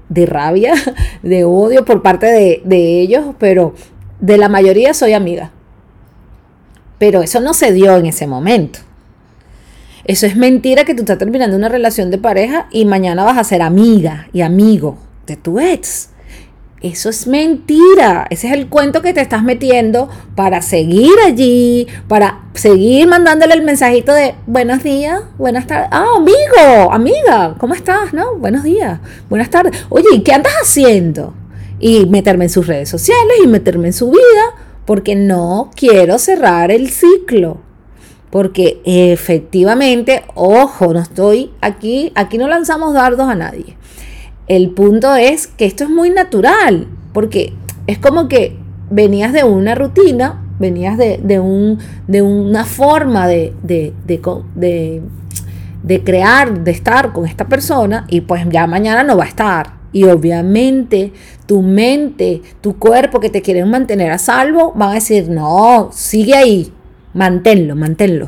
rabia, 0.09 0.73
de 1.23 1.45
odio 1.45 1.85
por 1.85 2.01
parte 2.01 2.25
de, 2.25 2.61
de, 2.65 3.01
ellos, 3.01 3.35
pero 3.39 3.73
de 4.19 4.37
la 4.37 4.49
mayoría 4.49 4.93
soy 4.93 5.13
amiga. 5.13 5.51
Pero 6.97 7.21
eso 7.21 7.39
no 7.39 7.53
se 7.53 7.71
dio 7.71 7.95
en 7.95 8.07
ese 8.07 8.25
momento. 8.25 8.79
Eso 10.03 10.25
es 10.25 10.35
mentira 10.35 10.83
que 10.83 10.95
tú 10.95 11.01
estás 11.01 11.17
terminando 11.19 11.55
una 11.55 11.69
relación 11.69 12.09
de 12.09 12.17
pareja 12.17 12.67
y 12.71 12.85
mañana 12.85 13.23
vas 13.23 13.37
a 13.37 13.43
ser 13.43 13.61
amiga 13.61 14.29
y 14.33 14.41
amigo 14.41 14.97
de 15.27 15.35
tu 15.35 15.59
ex. 15.59 16.09
Eso 16.81 17.09
es 17.09 17.25
mentira. 17.25 18.27
Ese 18.29 18.47
es 18.47 18.53
el 18.53 18.67
cuento 18.67 19.01
que 19.01 19.11
te 19.11 19.19
estás 19.19 19.41
metiendo 19.41 20.09
para 20.35 20.61
seguir 20.61 21.13
allí, 21.25 21.87
para 22.07 22.41
seguir 22.53 23.07
mandándole 23.07 23.55
el 23.55 23.63
mensajito 23.63 24.13
de 24.13 24.35
buenos 24.45 24.83
días, 24.83 25.23
buenas 25.39 25.65
tardes. 25.65 25.89
Ah, 25.91 26.05
amigo, 26.17 26.91
amiga, 26.91 27.55
¿cómo 27.57 27.73
estás? 27.73 28.13
No, 28.13 28.35
buenos 28.35 28.63
días, 28.63 28.99
buenas 29.27 29.49
tardes. 29.49 29.75
Oye, 29.89 30.05
¿y 30.13 30.21
qué 30.21 30.33
andas 30.33 30.53
haciendo? 30.61 31.33
Y 31.79 32.05
meterme 32.05 32.45
en 32.45 32.51
sus 32.51 32.67
redes 32.67 32.89
sociales 32.89 33.37
y 33.43 33.47
meterme 33.47 33.87
en 33.87 33.93
su 33.93 34.11
vida, 34.11 34.53
porque 34.85 35.15
no 35.15 35.71
quiero 35.75 36.19
cerrar 36.19 36.69
el 36.69 36.91
ciclo. 36.91 37.57
Porque 38.29 38.81
efectivamente, 38.85 40.25
ojo, 40.35 40.93
no 40.93 40.99
estoy 40.99 41.53
aquí, 41.59 42.11
aquí 42.13 42.37
no 42.37 42.47
lanzamos 42.47 42.93
dardos 42.93 43.27
a 43.27 43.33
nadie. 43.33 43.77
El 44.47 44.69
punto 44.71 45.13
es 45.15 45.47
que 45.47 45.65
esto 45.65 45.83
es 45.83 45.89
muy 45.89 46.09
natural, 46.09 46.87
porque 47.13 47.53
es 47.85 47.97
como 47.97 48.29
que 48.29 48.57
venías 48.89 49.33
de 49.33 49.43
una 49.43 49.75
rutina, 49.75 50.41
venías 50.59 50.97
de, 50.97 51.39
un, 51.39 51.79
de 52.07 52.21
una 52.21 52.63
forma 52.63 53.27
de, 53.27 53.53
de, 53.63 53.93
de, 55.83 56.03
crear, 56.03 56.63
de 56.63 56.71
estar 56.71 57.11
con 57.11 57.25
esta 57.25 57.47
persona 57.47 58.05
y 58.09 58.21
pues 58.21 58.45
ya 58.49 58.67
mañana 58.67 59.03
no 59.03 59.17
va 59.17 59.25
a 59.25 59.27
estar. 59.27 59.77
Y 59.91 60.05
obviamente 60.05 61.11
tu 61.45 61.61
mente, 61.61 62.41
tu 62.61 62.77
cuerpo 62.77 63.19
que 63.19 63.29
te 63.29 63.41
quieren 63.41 63.69
mantener 63.69 64.11
a 64.11 64.17
salvo, 64.17 64.73
van 64.75 64.91
a 64.91 64.95
decir, 64.95 65.29
no, 65.29 65.89
sigue 65.91 66.35
ahí, 66.35 66.71
manténlo, 67.13 67.75
manténlo. 67.75 68.27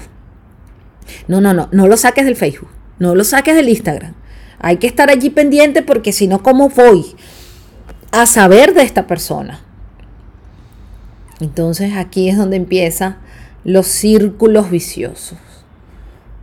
No, 1.28 1.42
no, 1.42 1.54
no, 1.54 1.70
no 1.72 1.88
lo 1.88 1.96
saques 1.98 2.26
del 2.26 2.36
Facebook, 2.36 2.70
no 3.00 3.16
lo 3.16 3.24
saques 3.24 3.56
del 3.56 3.70
Instagram. 3.70 4.19
Hay 4.60 4.78
que 4.78 4.88
estar 4.88 5.10
allí 5.10 5.30
pendiente 5.30 5.82
porque 5.82 6.12
si 6.12 6.28
no, 6.28 6.44
¿cómo 6.44 6.70
voy 6.70 7.06
a 8.12 8.26
saber 8.26 8.74
de 8.74 8.84
esta 8.84 9.08
persona? 9.08 9.62
Entonces 11.40 11.94
aquí 11.96 12.30
es 12.30 12.38
donde 12.38 12.58
empiezan 12.58 13.18
los 13.64 13.88
círculos 13.88 14.70
viciosos. 14.70 15.38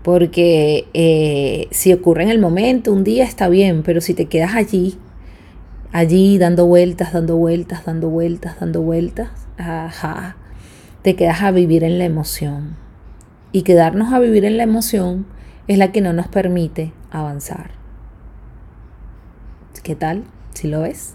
Porque 0.02 0.86
eh, 0.94 1.68
si 1.72 1.92
ocurre 1.92 2.22
en 2.22 2.30
el 2.30 2.38
momento, 2.38 2.92
un 2.92 3.04
día 3.04 3.24
está 3.24 3.48
bien, 3.48 3.82
pero 3.82 4.00
si 4.00 4.14
te 4.14 4.26
quedas 4.26 4.54
allí, 4.54 4.96
allí 5.92 6.38
dando 6.38 6.66
vueltas, 6.66 7.12
dando 7.12 7.36
vueltas, 7.36 7.84
dando 7.84 8.08
vueltas, 8.08 8.60
dando 8.60 8.82
vueltas, 8.82 9.30
te 11.02 11.16
quedas 11.16 11.42
a 11.42 11.50
vivir 11.50 11.84
en 11.84 11.98
la 11.98 12.04
emoción. 12.04 12.76
Y 13.52 13.62
quedarnos 13.62 14.12
a 14.12 14.18
vivir 14.18 14.44
en 14.44 14.56
la 14.56 14.62
emoción 14.62 15.26
es 15.66 15.78
la 15.78 15.90
que 15.90 16.00
no 16.00 16.12
nos 16.12 16.28
permite 16.28 16.92
avanzar. 17.10 17.75
¿Qué 19.80 19.94
tal? 19.94 20.24
¿Si 20.54 20.68
lo 20.68 20.82
ves? 20.82 21.14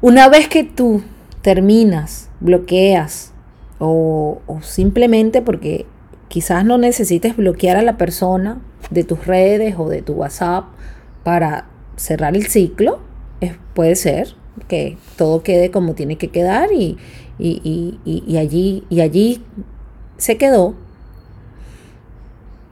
Una 0.00 0.28
vez 0.28 0.48
que 0.48 0.64
tú 0.64 1.02
terminas, 1.42 2.30
bloqueas 2.40 3.32
o, 3.78 4.40
simplemente 4.62 5.42
porque 5.42 5.86
quizás 6.28 6.64
no 6.64 6.78
necesites 6.78 7.36
bloquear 7.36 7.76
a 7.76 7.82
la 7.82 7.96
persona 7.96 8.60
de 8.90 9.04
tus 9.04 9.26
redes 9.26 9.76
o 9.78 9.88
de 9.88 10.02
tu 10.02 10.14
WhatsApp 10.14 10.64
para 11.22 11.66
cerrar 11.96 12.36
el 12.36 12.46
ciclo, 12.46 13.00
puede 13.74 13.96
ser 13.96 14.34
que 14.68 14.98
todo 15.16 15.42
quede 15.42 15.70
como 15.70 15.94
tiene 15.94 16.16
que 16.16 16.28
quedar 16.28 16.70
y, 16.72 16.98
allí, 18.36 18.84
y 18.88 19.00
allí 19.00 19.42
se 20.16 20.36
quedó. 20.36 20.74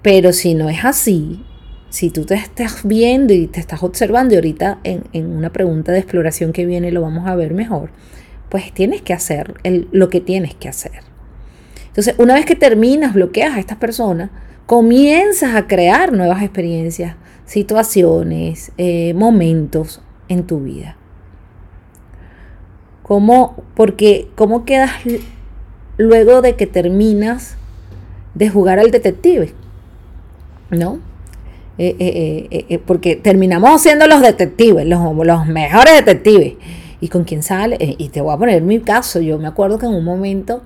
Pero 0.02 0.32
si 0.32 0.54
no 0.54 0.68
es 0.68 0.84
así, 0.84 1.44
si 1.92 2.08
tú 2.08 2.24
te 2.24 2.34
estás 2.36 2.84
viendo 2.84 3.34
y 3.34 3.46
te 3.48 3.60
estás 3.60 3.82
observando, 3.82 4.32
y 4.32 4.36
ahorita 4.38 4.78
en, 4.82 5.26
una 5.26 5.52
pregunta 5.52 5.92
de 5.92 5.98
exploración 5.98 6.54
que 6.54 6.64
viene 6.64 6.90
lo 6.90 7.02
vamos 7.02 7.28
a 7.28 7.36
ver 7.36 7.52
mejor, 7.52 7.90
pues 8.48 8.72
tienes 8.72 9.02
que 9.02 9.12
hacer 9.12 9.56
lo 9.92 10.08
que 10.08 10.22
tienes 10.22 10.54
que 10.54 10.70
hacer. 10.70 11.02
Entonces, 11.88 12.14
una 12.16 12.32
vez 12.32 12.46
que 12.46 12.56
terminas, 12.56 13.12
bloqueas 13.12 13.56
a 13.56 13.60
estas 13.60 13.76
personas, 13.76 14.30
comienzas 14.64 15.54
a 15.54 15.66
crear 15.66 16.14
nuevas 16.14 16.42
experiencias, 16.42 17.16
situaciones, 17.44 18.72
eh, 18.78 19.12
momentos 19.12 20.00
en 20.28 20.46
tu 20.46 20.60
vida. 20.60 20.96
¿Cómo, 23.02 23.62
porque, 23.74 24.30
¿Cómo 24.34 24.64
quedas 24.64 24.92
luego 25.98 26.40
de 26.40 26.56
que 26.56 26.66
terminas 26.66 27.58
de 28.34 28.48
jugar 28.48 28.78
al 28.78 28.90
detective? 28.90 29.52
¿No? 30.70 31.11
Eh, 31.78 31.96
eh, 32.68 32.78
porque 32.84 33.16
terminamos 33.16 33.80
siendo 33.80 34.06
los 34.06 34.20
detectives, 34.20 34.86
los, 34.86 35.46
mejores 35.46 35.94
detectives. 35.94 36.54
¿Y 37.00 37.08
con 37.08 37.24
quién 37.24 37.42
sale? 37.42 37.76
y 37.80 38.10
te 38.10 38.20
voy 38.20 38.32
a 38.32 38.36
poner 38.36 38.62
mi 38.62 38.78
caso. 38.80 39.20
Yo 39.20 39.38
me 39.38 39.48
acuerdo 39.48 39.78
que 39.78 39.86
en 39.86 39.94
un 39.94 40.04
momento 40.04 40.62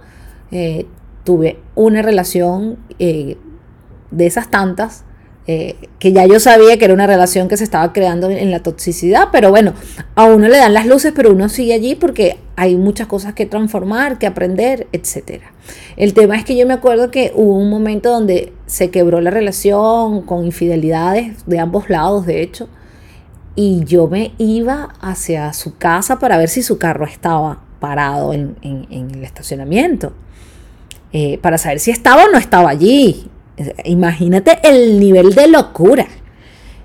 tuve 1.24 1.58
una 1.74 2.02
relación 2.02 2.78
de 2.98 4.26
esas 4.26 4.50
tantas 4.50 5.06
eh, 5.48 5.76
que 6.00 6.12
ya 6.12 6.26
yo 6.26 6.40
sabía 6.40 6.76
que 6.76 6.86
era 6.86 6.94
una 6.94 7.06
relación 7.06 7.46
que 7.46 7.56
se 7.56 7.62
estaba 7.62 7.92
creando 7.92 8.28
en 8.28 8.50
la 8.50 8.64
toxicidad, 8.64 9.28
pero 9.30 9.50
bueno, 9.50 9.74
a 10.16 10.24
uno 10.24 10.48
le 10.48 10.56
dan 10.56 10.74
las 10.74 10.86
luces, 10.86 11.12
pero 11.14 11.30
uno 11.30 11.48
sigue 11.48 11.72
allí 11.72 11.94
porque 11.94 12.38
hay 12.56 12.74
muchas 12.74 13.06
cosas 13.06 13.32
que 13.34 13.46
transformar, 13.46 14.18
que 14.18 14.26
aprender, 14.26 14.88
etc. 14.90 15.42
El 15.96 16.14
tema 16.14 16.36
es 16.36 16.44
que 16.44 16.56
yo 16.56 16.66
me 16.66 16.74
acuerdo 16.74 17.12
que 17.12 17.30
hubo 17.36 17.58
un 17.58 17.70
momento 17.70 18.10
donde 18.10 18.52
se 18.66 18.90
quebró 18.90 19.20
la 19.20 19.30
relación 19.30 20.22
con 20.22 20.44
infidelidades 20.44 21.46
de 21.46 21.58
ambos 21.58 21.88
lados, 21.88 22.26
de 22.26 22.42
hecho, 22.42 22.68
y 23.54 23.84
yo 23.84 24.08
me 24.08 24.32
iba 24.38 24.94
hacia 25.00 25.52
su 25.52 25.76
casa 25.78 26.18
para 26.18 26.36
ver 26.36 26.48
si 26.48 26.62
su 26.62 26.78
carro 26.78 27.06
estaba 27.06 27.62
parado 27.80 28.32
en, 28.34 28.56
el 28.62 29.24
estacionamiento. 29.24 30.12
Eh, 31.12 31.38
para 31.38 31.56
saber 31.56 31.80
si 31.80 31.90
estaba 31.90 32.24
o 32.24 32.28
no 32.30 32.36
estaba 32.36 32.68
allí. 32.68 33.30
Imagínate 33.84 34.58
el 34.64 35.00
nivel 35.00 35.34
de 35.34 35.48
locura. 35.48 36.06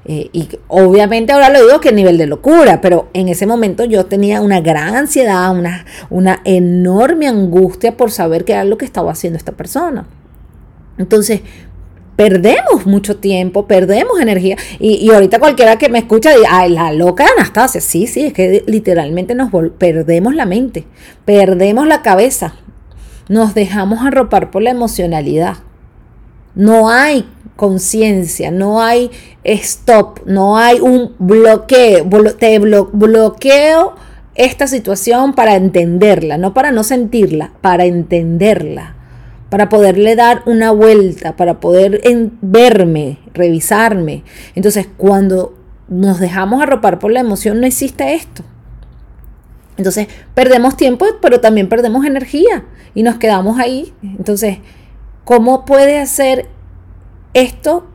Eh, 0.06 0.30
y 0.32 0.48
obviamente 0.68 1.34
ahora 1.34 1.50
lo 1.50 1.66
digo 1.66 1.80
que 1.82 1.90
el 1.90 1.96
nivel 1.96 2.18
de 2.18 2.26
locura, 2.26 2.80
pero 2.82 3.10
en 3.14 3.28
ese 3.28 3.46
momento 3.46 3.84
yo 3.84 4.06
tenía 4.06 4.42
una 4.42 4.62
gran 4.62 4.96
ansiedad, 4.96 5.52
una, 5.52 5.86
una 6.10 6.42
enorme 6.46 7.28
angustia 7.28 7.98
por 7.98 8.12
saber 8.12 8.46
qué 8.46 8.54
era 8.54 8.64
lo 8.64 8.78
que 8.78 8.86
estaba 8.86 9.12
haciendo 9.12 9.38
esta 9.38 9.52
persona. 9.52 10.06
Entonces, 10.98 11.42
perdemos 12.22 12.86
mucho 12.86 13.18
tiempo, 13.18 13.66
perdemos 13.66 14.20
energía. 14.20 14.55
Y, 14.79 15.10
ahorita 15.10 15.40
cualquiera 15.40 15.77
que 15.77 15.90
me 15.90 15.98
escucha 15.98 16.29
dice, 16.29 16.46
ay, 16.48 16.70
la 16.70 16.92
loca 16.92 17.25
Anastasia. 17.36 17.81
Sí, 17.81 18.05
sí, 18.05 18.25
es 18.25 18.34
que 18.34 18.64
literalmente 18.68 19.34
nos 19.34 19.50
perdemos 19.79 20.36
la 20.36 20.46
mente, 20.46 20.86
perdemos 21.25 21.88
la 21.88 22.03
cabeza, 22.03 22.53
nos 23.27 23.55
dejamos 23.55 24.05
arropar 24.05 24.51
por 24.51 24.62
la 24.62 24.70
emocionalidad. 24.70 25.57
No 26.53 26.90
hay 26.90 27.27
conciencia, 27.55 28.51
no 28.51 28.84
hay 28.84 29.10
stop, 29.44 30.20
no 30.27 30.57
hay 30.57 30.79
un 30.79 31.16
bloqueo, 31.18 32.07
te 32.38 32.60
bloqueo 32.60 33.96
esta 34.36 34.68
situación 34.68 35.34
para 35.34 35.55
entenderla, 35.55 36.38
no 36.38 36.53
para 36.53 36.72
no 36.72 36.84
sentirla, 36.84 37.51
para 37.62 37.86
entenderla, 37.86 38.96
para 39.51 39.70
poderle 39.70 40.16
dar 40.16 40.42
una 40.48 40.72
vuelta, 40.72 41.35
para 41.35 41.59
poder 41.59 42.01
verme, 42.42 43.20
revisarme. 43.35 44.24
Entonces, 44.55 44.87
cuando 44.98 45.55
nos 45.87 46.20
dejamos 46.20 46.64
arropar 46.64 46.98
por 46.98 47.11
la 47.11 47.20
emoción, 47.20 47.61
no 47.61 47.68
existe 47.68 48.16
esto. 48.16 48.44
Entonces, 49.77 50.07
perdemos 50.33 50.75
tiempo, 50.75 51.05
pero 51.22 51.40
también 51.40 51.70
perdemos 51.70 52.05
energía 52.05 52.66
y 52.96 53.03
nos 53.03 53.18
quedamos 53.18 53.59
ahí. 53.59 53.94
Entonces, 54.01 54.57
¿Cómo 55.24 55.66
puedes 55.66 56.01
hacer 56.01 56.48
esto 57.33 57.87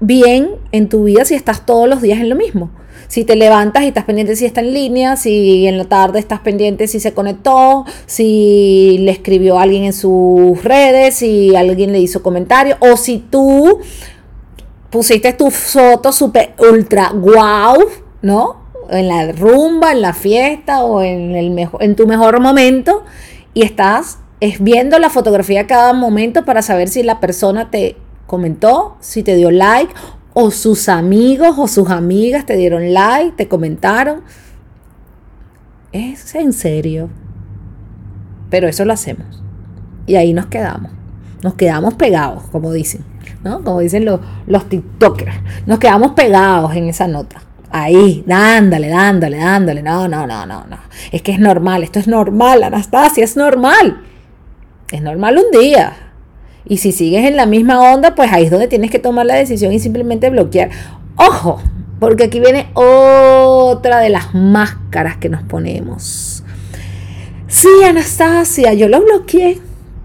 bien 0.00 0.50
en 0.72 0.88
tu 0.88 1.04
vida 1.04 1.24
si 1.24 1.34
estás 1.34 1.64
todos 1.64 1.88
los 1.88 2.02
días 2.02 2.18
en 2.20 2.28
lo 2.28 2.36
mismo? 2.36 2.70
Si 3.08 3.24
te 3.24 3.36
levantas 3.36 3.84
y 3.84 3.88
estás 3.88 4.04
pendiente 4.04 4.36
si 4.36 4.46
está 4.46 4.60
en 4.60 4.72
línea, 4.72 5.16
si 5.16 5.66
en 5.66 5.78
la 5.78 5.84
tarde 5.84 6.18
estás 6.18 6.40
pendiente 6.40 6.88
si 6.88 7.00
se 7.00 7.12
conectó, 7.12 7.84
si 8.06 8.98
le 9.00 9.12
escribió 9.12 9.58
alguien 9.58 9.84
en 9.84 9.92
sus 9.92 10.62
redes, 10.64 11.16
si 11.16 11.54
alguien 11.54 11.92
le 11.92 12.00
hizo 12.00 12.22
comentario, 12.22 12.76
o 12.80 12.96
si 12.96 13.18
tú 13.18 13.80
pusiste 14.90 15.32
tu 15.32 15.50
foto 15.50 16.12
super 16.12 16.54
ultra 16.58 17.12
wow, 17.12 17.84
¿no? 18.22 18.64
En 18.90 19.08
la 19.08 19.32
rumba, 19.32 19.92
en 19.92 20.02
la 20.02 20.12
fiesta 20.12 20.84
o 20.84 21.02
en, 21.02 21.34
el 21.34 21.68
en 21.80 21.96
tu 21.96 22.06
mejor 22.06 22.40
momento 22.40 23.02
y 23.54 23.62
estás 23.62 24.18
es 24.40 24.62
viendo 24.62 24.98
la 24.98 25.10
fotografía 25.10 25.66
cada 25.66 25.92
momento 25.94 26.44
para 26.44 26.60
saber 26.60 26.88
si 26.88 27.02
la 27.02 27.18
persona 27.20 27.70
te 27.70 27.96
comentó, 28.26 28.96
si 29.00 29.22
te 29.22 29.36
dio 29.36 29.50
like, 29.50 29.92
o 30.34 30.50
sus 30.50 30.88
amigos 30.88 31.54
o 31.56 31.66
sus 31.68 31.88
amigas 31.90 32.44
te 32.44 32.56
dieron 32.56 32.92
like, 32.92 33.36
te 33.36 33.48
comentaron. 33.48 34.22
Es 35.92 36.34
en 36.34 36.52
serio. 36.52 37.08
Pero 38.50 38.68
eso 38.68 38.84
lo 38.84 38.92
hacemos. 38.92 39.42
Y 40.06 40.16
ahí 40.16 40.34
nos 40.34 40.46
quedamos. 40.46 40.90
Nos 41.42 41.54
quedamos 41.54 41.94
pegados, 41.94 42.44
como 42.50 42.72
dicen. 42.72 43.04
¿no? 43.44 43.62
Como 43.62 43.80
dicen 43.80 44.04
los, 44.04 44.20
los 44.46 44.68
TikTokers. 44.68 45.36
Nos 45.66 45.78
quedamos 45.78 46.12
pegados 46.12 46.74
en 46.74 46.88
esa 46.88 47.06
nota. 47.06 47.42
Ahí, 47.70 48.24
dándole, 48.26 48.88
dándole, 48.88 49.38
dándole. 49.38 49.82
No, 49.82 50.08
no, 50.08 50.26
no, 50.26 50.46
no, 50.46 50.64
no. 50.66 50.78
Es 51.12 51.22
que 51.22 51.32
es 51.32 51.38
normal. 51.38 51.82
Esto 51.82 51.98
es 51.98 52.08
normal, 52.08 52.62
Anastasia, 52.64 53.24
es 53.24 53.36
normal. 53.36 54.02
Es 54.90 55.02
normal 55.02 55.38
un 55.38 55.60
día. 55.60 55.92
Y 56.66 56.78
si 56.78 56.92
sigues 56.92 57.26
en 57.26 57.36
la 57.36 57.46
misma 57.46 57.92
onda, 57.92 58.14
pues 58.14 58.32
ahí 58.32 58.44
es 58.44 58.50
donde 58.50 58.68
tienes 58.68 58.90
que 58.90 58.98
tomar 58.98 59.26
la 59.26 59.34
decisión 59.34 59.72
y 59.72 59.78
simplemente 59.78 60.30
bloquear. 60.30 60.70
Ojo, 61.16 61.60
porque 62.00 62.24
aquí 62.24 62.40
viene 62.40 62.68
otra 62.74 64.00
de 64.00 64.08
las 64.08 64.34
máscaras 64.34 65.16
que 65.18 65.28
nos 65.28 65.42
ponemos. 65.42 66.42
Sí, 67.46 67.68
Anastasia, 67.86 68.72
yo 68.74 68.88
lo 68.88 69.02
bloqueé. 69.02 69.60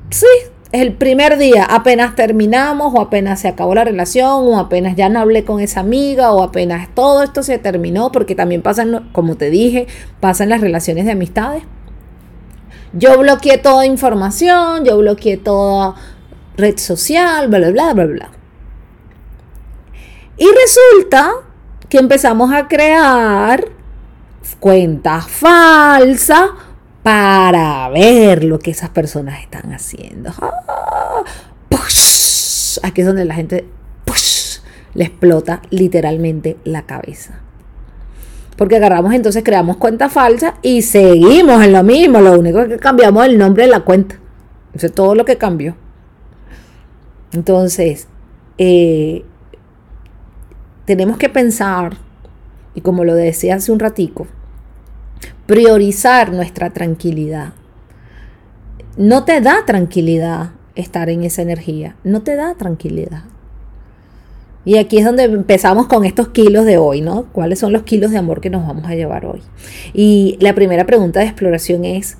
Sí, 0.09 0.27
el 0.71 0.93
primer 0.93 1.37
día, 1.37 1.63
apenas 1.63 2.15
terminamos 2.15 2.93
o 2.93 3.01
apenas 3.01 3.39
se 3.39 3.47
acabó 3.47 3.73
la 3.73 3.83
relación 3.83 4.29
o 4.29 4.59
apenas 4.59 4.95
ya 4.95 5.09
no 5.09 5.19
hablé 5.19 5.43
con 5.43 5.59
esa 5.61 5.79
amiga 5.79 6.31
o 6.31 6.43
apenas 6.43 6.89
todo 6.93 7.23
esto 7.23 7.41
se 7.41 7.57
terminó, 7.57 8.11
porque 8.11 8.35
también 8.35 8.61
pasan, 8.61 9.09
como 9.11 9.35
te 9.35 9.49
dije, 9.49 9.87
pasan 10.19 10.49
las 10.49 10.61
relaciones 10.61 11.05
de 11.05 11.11
amistades. 11.11 11.63
Yo 12.93 13.17
bloqueé 13.17 13.57
toda 13.57 13.85
información, 13.85 14.85
yo 14.85 14.97
bloqueé 14.97 15.37
toda 15.37 15.95
red 16.59 16.77
social, 16.77 17.47
bla, 17.47 17.59
bla, 17.59 17.71
bla, 17.71 17.93
bla, 17.93 18.05
bla. 18.05 18.31
Y 20.37 20.45
resulta 20.45 21.31
que 21.89 21.97
empezamos 21.97 22.53
a 22.53 22.67
crear 22.67 23.65
cuentas 24.59 25.27
falsas 25.27 26.49
para 27.03 27.89
ver 27.89 28.43
lo 28.43 28.59
que 28.59 28.71
esas 28.71 28.89
personas 28.89 29.41
están 29.41 29.73
haciendo. 29.73 30.31
¡Ah! 30.39 31.23
aquí 32.83 33.01
es 33.01 33.07
donde 33.07 33.25
la 33.25 33.33
gente 33.33 33.65
le 34.93 35.03
explota 35.03 35.61
literalmente 35.69 36.57
la 36.63 36.83
cabeza. 36.83 37.39
Porque 38.57 38.75
agarramos 38.75 39.13
entonces, 39.13 39.43
creamos 39.43 39.77
cuenta 39.77 40.09
falsa 40.09 40.55
y 40.61 40.81
seguimos 40.81 41.63
en 41.63 41.73
lo 41.73 41.83
mismo. 41.83 42.19
Lo 42.19 42.37
único 42.37 42.67
que 42.67 42.77
cambiamos 42.77 43.23
es 43.23 43.29
el 43.29 43.37
nombre 43.37 43.63
de 43.63 43.69
la 43.69 43.81
cuenta. 43.81 44.15
Eso 44.73 44.87
es 44.87 44.93
todo 44.93 45.15
lo 45.15 45.23
que 45.23 45.37
cambió. 45.37 45.75
Entonces, 47.31 48.07
eh, 48.57 49.23
tenemos 50.85 51.17
que 51.17 51.29
pensar, 51.29 51.97
y 52.73 52.81
como 52.81 53.03
lo 53.03 53.13
decía 53.13 53.55
hace 53.55 53.71
un 53.71 53.79
ratico, 53.79 54.27
priorizar 55.45 56.31
nuestra 56.31 56.71
tranquilidad. 56.71 57.53
No 58.97 59.23
te 59.23 59.41
da 59.41 59.65
tranquilidad 59.65 60.51
estar 60.75 61.09
en 61.09 61.23
esa 61.23 61.41
energía, 61.41 61.95
no 62.03 62.21
te 62.21 62.35
da 62.35 62.55
tranquilidad. 62.55 63.23
Y 64.65 64.77
aquí 64.77 64.97
es 64.97 65.05
donde 65.05 65.23
empezamos 65.23 65.87
con 65.87 66.05
estos 66.05 66.29
kilos 66.29 66.65
de 66.65 66.77
hoy, 66.77 67.01
¿no? 67.01 67.25
¿Cuáles 67.31 67.59
son 67.59 67.71
los 67.71 67.83
kilos 67.83 68.11
de 68.11 68.17
amor 68.17 68.41
que 68.41 68.49
nos 68.49 68.67
vamos 68.67 68.85
a 68.85 68.95
llevar 68.95 69.25
hoy? 69.25 69.41
Y 69.93 70.37
la 70.41 70.53
primera 70.53 70.85
pregunta 70.85 71.21
de 71.21 71.27
exploración 71.27 71.85
es, 71.85 72.17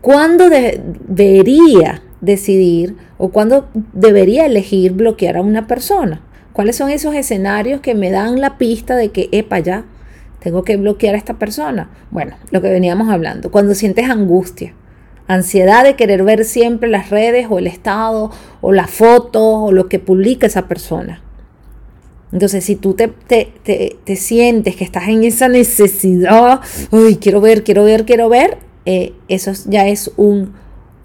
¿cuándo 0.00 0.48
debería 0.48 2.02
decidir 2.20 2.96
o 3.18 3.30
cuándo 3.30 3.68
debería 3.92 4.46
elegir 4.46 4.92
bloquear 4.92 5.36
a 5.36 5.42
una 5.42 5.66
persona? 5.66 6.20
¿Cuáles 6.52 6.76
son 6.76 6.90
esos 6.90 7.14
escenarios 7.14 7.80
que 7.80 7.94
me 7.94 8.10
dan 8.10 8.40
la 8.40 8.56
pista 8.56 8.96
de 8.96 9.10
que, 9.10 9.28
epa, 9.32 9.58
ya, 9.58 9.84
tengo 10.40 10.64
que 10.64 10.76
bloquear 10.76 11.14
a 11.14 11.18
esta 11.18 11.34
persona? 11.34 11.90
Bueno, 12.10 12.36
lo 12.50 12.62
que 12.62 12.70
veníamos 12.70 13.10
hablando, 13.10 13.50
cuando 13.50 13.74
sientes 13.74 14.08
angustia, 14.08 14.72
ansiedad 15.28 15.84
de 15.84 15.96
querer 15.96 16.22
ver 16.22 16.44
siempre 16.44 16.88
las 16.88 17.10
redes 17.10 17.46
o 17.50 17.58
el 17.58 17.66
estado 17.66 18.30
o 18.60 18.72
la 18.72 18.86
foto 18.86 19.64
o 19.64 19.72
lo 19.72 19.88
que 19.88 19.98
publica 19.98 20.46
esa 20.46 20.66
persona. 20.66 21.20
Entonces, 22.32 22.64
si 22.64 22.76
tú 22.76 22.94
te, 22.94 23.08
te, 23.08 24.16
sientes 24.16 24.76
que 24.76 24.84
estás 24.84 25.08
en 25.08 25.24
esa 25.24 25.48
necesidad, 25.48 26.60
uy, 26.90 27.16
quiero 27.16 27.40
ver, 27.40 27.62
quiero 27.62 27.84
ver, 27.84 28.04
quiero 28.04 28.28
ver, 28.28 28.58
eh, 28.84 29.12
eso 29.28 29.52
ya 29.66 29.86
es 29.86 30.10
un, 30.16 30.52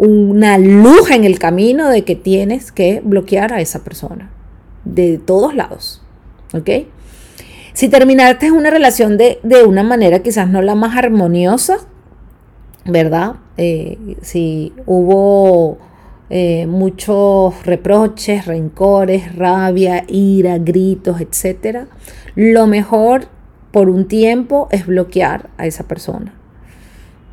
una 0.01 0.57
luz 0.57 1.11
en 1.11 1.25
el 1.25 1.37
camino 1.37 1.87
de 1.89 2.03
que 2.03 2.15
tienes 2.15 2.71
que 2.71 3.01
bloquear 3.03 3.53
a 3.53 3.61
esa 3.61 3.83
persona 3.83 4.31
de 4.83 5.19
todos 5.19 5.53
lados. 5.53 6.01
¿Ok? 6.55 6.69
Si 7.73 7.87
terminaste 7.87 8.51
una 8.51 8.71
relación 8.71 9.19
de, 9.19 9.37
una 9.63 9.83
manera 9.83 10.23
quizás 10.23 10.49
no 10.49 10.63
la 10.63 10.73
más 10.73 10.97
armoniosa, 10.97 11.77
¿verdad? 12.83 13.35
Eh, 13.57 14.17
si 14.23 14.73
hubo 14.87 15.77
eh, 16.31 16.65
muchos 16.65 17.63
reproches, 17.63 18.47
rencores, 18.47 19.35
rabia, 19.35 20.03
ira, 20.07 20.57
gritos, 20.57 21.21
etc., 21.21 21.85
lo 22.33 22.65
mejor 22.65 23.27
por 23.71 23.87
un 23.87 24.07
tiempo 24.07 24.67
es 24.71 24.87
bloquear 24.87 25.51
a 25.59 25.67
esa 25.67 25.83
persona. 25.83 26.40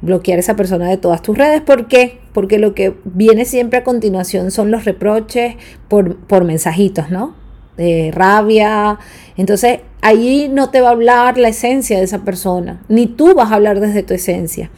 Bloquear 0.00 0.36
a 0.36 0.40
esa 0.40 0.56
persona 0.56 0.88
de 0.88 0.96
todas 0.96 1.22
tus 1.22 1.36
redes. 1.36 1.60
¿Por 1.60 1.88
qué? 1.88 2.20
Porque 2.32 2.58
lo 2.58 2.74
que 2.74 2.94
viene 3.04 3.44
siempre 3.44 3.80
a 3.80 3.84
continuación 3.84 4.50
son 4.50 4.70
los 4.70 4.84
reproches 4.84 5.56
por, 5.88 6.16
por 6.16 6.44
mensajitos, 6.44 7.10
¿no? 7.10 7.34
de 7.78 8.10
rabia. 8.12 8.98
Entonces 9.38 9.80
ahí 10.02 10.50
no 10.52 10.68
te 10.68 10.82
va 10.82 10.88
a 10.88 10.92
hablar 10.92 11.38
la 11.38 11.48
esencia 11.48 11.96
de 11.96 12.04
esa 12.04 12.24
persona, 12.24 12.82
ni 12.88 13.06
tú 13.06 13.34
vas 13.34 13.50
a 13.50 13.54
hablar 13.54 13.80
desde 13.80 14.02
tu 14.02 14.12
esencia. 14.12 14.70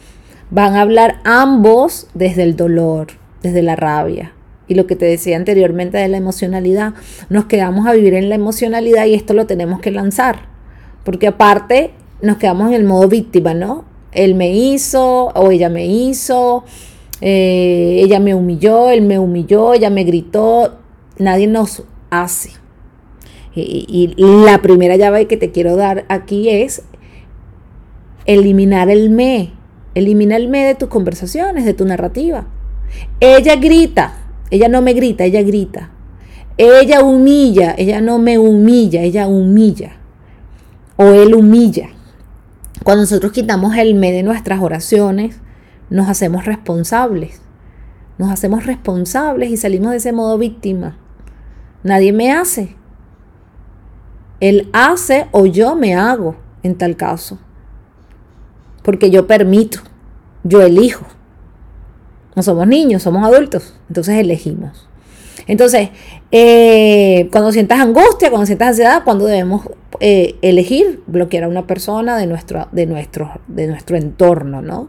Van 0.51 0.75
a 0.75 0.81
hablar 0.81 1.19
ambos 1.25 2.07
desde 2.13 2.43
el 2.43 2.55
dolor, 2.55 3.07
desde 3.41 3.61
la 3.61 3.75
rabia. 3.75 4.33
Y 4.67 4.75
lo 4.75 4.87
que 4.87 4.95
te 4.95 5.05
decía 5.05 5.35
anteriormente 5.35 5.97
de 5.97 6.07
la 6.07 6.17
emocionalidad, 6.17 6.93
nos 7.29 7.45
quedamos 7.45 7.87
a 7.87 7.93
vivir 7.93 8.13
en 8.13 8.29
la 8.29 8.35
emocionalidad 8.35 9.05
y 9.05 9.15
esto 9.15 9.33
lo 9.33 9.45
tenemos 9.45 9.81
que 9.81 9.91
lanzar. 9.91 10.47
Porque 11.03 11.27
aparte 11.27 11.91
nos 12.21 12.37
quedamos 12.37 12.67
en 12.69 12.75
el 12.75 12.83
modo 12.83 13.07
víctima, 13.07 13.53
¿no? 13.53 13.85
Él 14.11 14.35
me 14.35 14.51
hizo 14.51 15.27
o 15.27 15.51
ella 15.51 15.69
me 15.69 15.85
hizo, 15.85 16.63
eh, 17.21 18.01
ella 18.03 18.19
me 18.19 18.33
humilló, 18.33 18.89
él 18.89 19.03
me 19.03 19.19
humilló, 19.19 19.73
ella 19.73 19.89
me 19.89 20.03
gritó. 20.03 20.79
Nadie 21.17 21.47
nos 21.47 21.83
hace. 22.09 22.51
Y, 23.53 24.13
la 24.17 24.61
primera 24.61 24.95
llave 24.95 25.27
que 25.27 25.37
te 25.37 25.51
quiero 25.51 25.75
dar 25.75 26.05
aquí 26.07 26.49
es 26.49 26.83
eliminar 28.25 28.89
el 28.89 29.09
me. 29.09 29.51
Elimina 29.93 30.37
el 30.37 30.47
me 30.47 30.63
de 30.63 30.75
tus 30.75 30.87
conversaciones, 30.87 31.65
de 31.65 31.73
tu 31.73 31.85
narrativa. 31.85 32.47
Ella 33.19 33.57
grita, 33.57 34.17
ella 34.49 34.69
no 34.69 34.81
me 34.81 34.93
grita, 34.93 35.25
ella 35.25 35.41
grita. 35.41 35.91
Ella 36.57 37.03
humilla, 37.03 37.75
ella 37.77 38.01
no 38.01 38.19
me 38.19 38.37
humilla, 38.37 39.01
ella 39.01 39.27
humilla. 39.27 39.97
O 40.95 41.05
él 41.05 41.33
humilla. 41.33 41.89
Cuando 42.83 43.03
nosotros 43.03 43.31
quitamos 43.31 43.75
el 43.77 43.93
me 43.93 44.11
de 44.11 44.23
nuestras 44.23 44.59
oraciones, 44.61 45.39
nos 45.89 46.09
hacemos 46.09 46.45
responsables. 46.45 47.41
Nos 48.17 48.31
hacemos 48.31 48.65
responsables 48.65 49.51
y 49.51 49.57
salimos 49.57 49.91
de 49.91 49.97
ese 49.97 50.13
modo 50.13 50.37
víctima. 50.37 50.97
Nadie 51.83 52.11
me 52.11 52.31
hace. 52.31 52.75
Él 54.39 54.69
hace 54.73 55.27
o 55.31 55.45
yo 55.45 55.75
me 55.75 55.95
hago 55.95 56.35
en 56.63 56.75
tal 56.75 56.95
caso. 56.95 57.39
Porque 58.83 59.11
yo 59.11 59.27
permito, 59.27 59.79
yo 60.43 60.61
elijo. 60.61 61.05
No 62.35 62.41
somos 62.41 62.65
niños, 62.65 63.03
somos 63.03 63.23
adultos, 63.23 63.75
entonces 63.89 64.15
elegimos. 64.15 64.87
Entonces, 65.51 65.89
eh, 66.31 67.27
cuando 67.29 67.51
sientas 67.51 67.81
angustia, 67.81 68.29
cuando 68.29 68.45
sientas 68.45 68.69
ansiedad, 68.69 69.03
cuando 69.03 69.25
debemos 69.25 69.63
eh, 69.99 70.35
elegir 70.41 71.03
bloquear 71.07 71.43
a 71.43 71.49
una 71.49 71.67
persona 71.67 72.15
de 72.15 72.25
nuestro, 72.25 72.69
de, 72.71 72.85
de 73.49 73.67
nuestro 73.67 73.97
entorno, 73.97 74.61
¿no? 74.61 74.87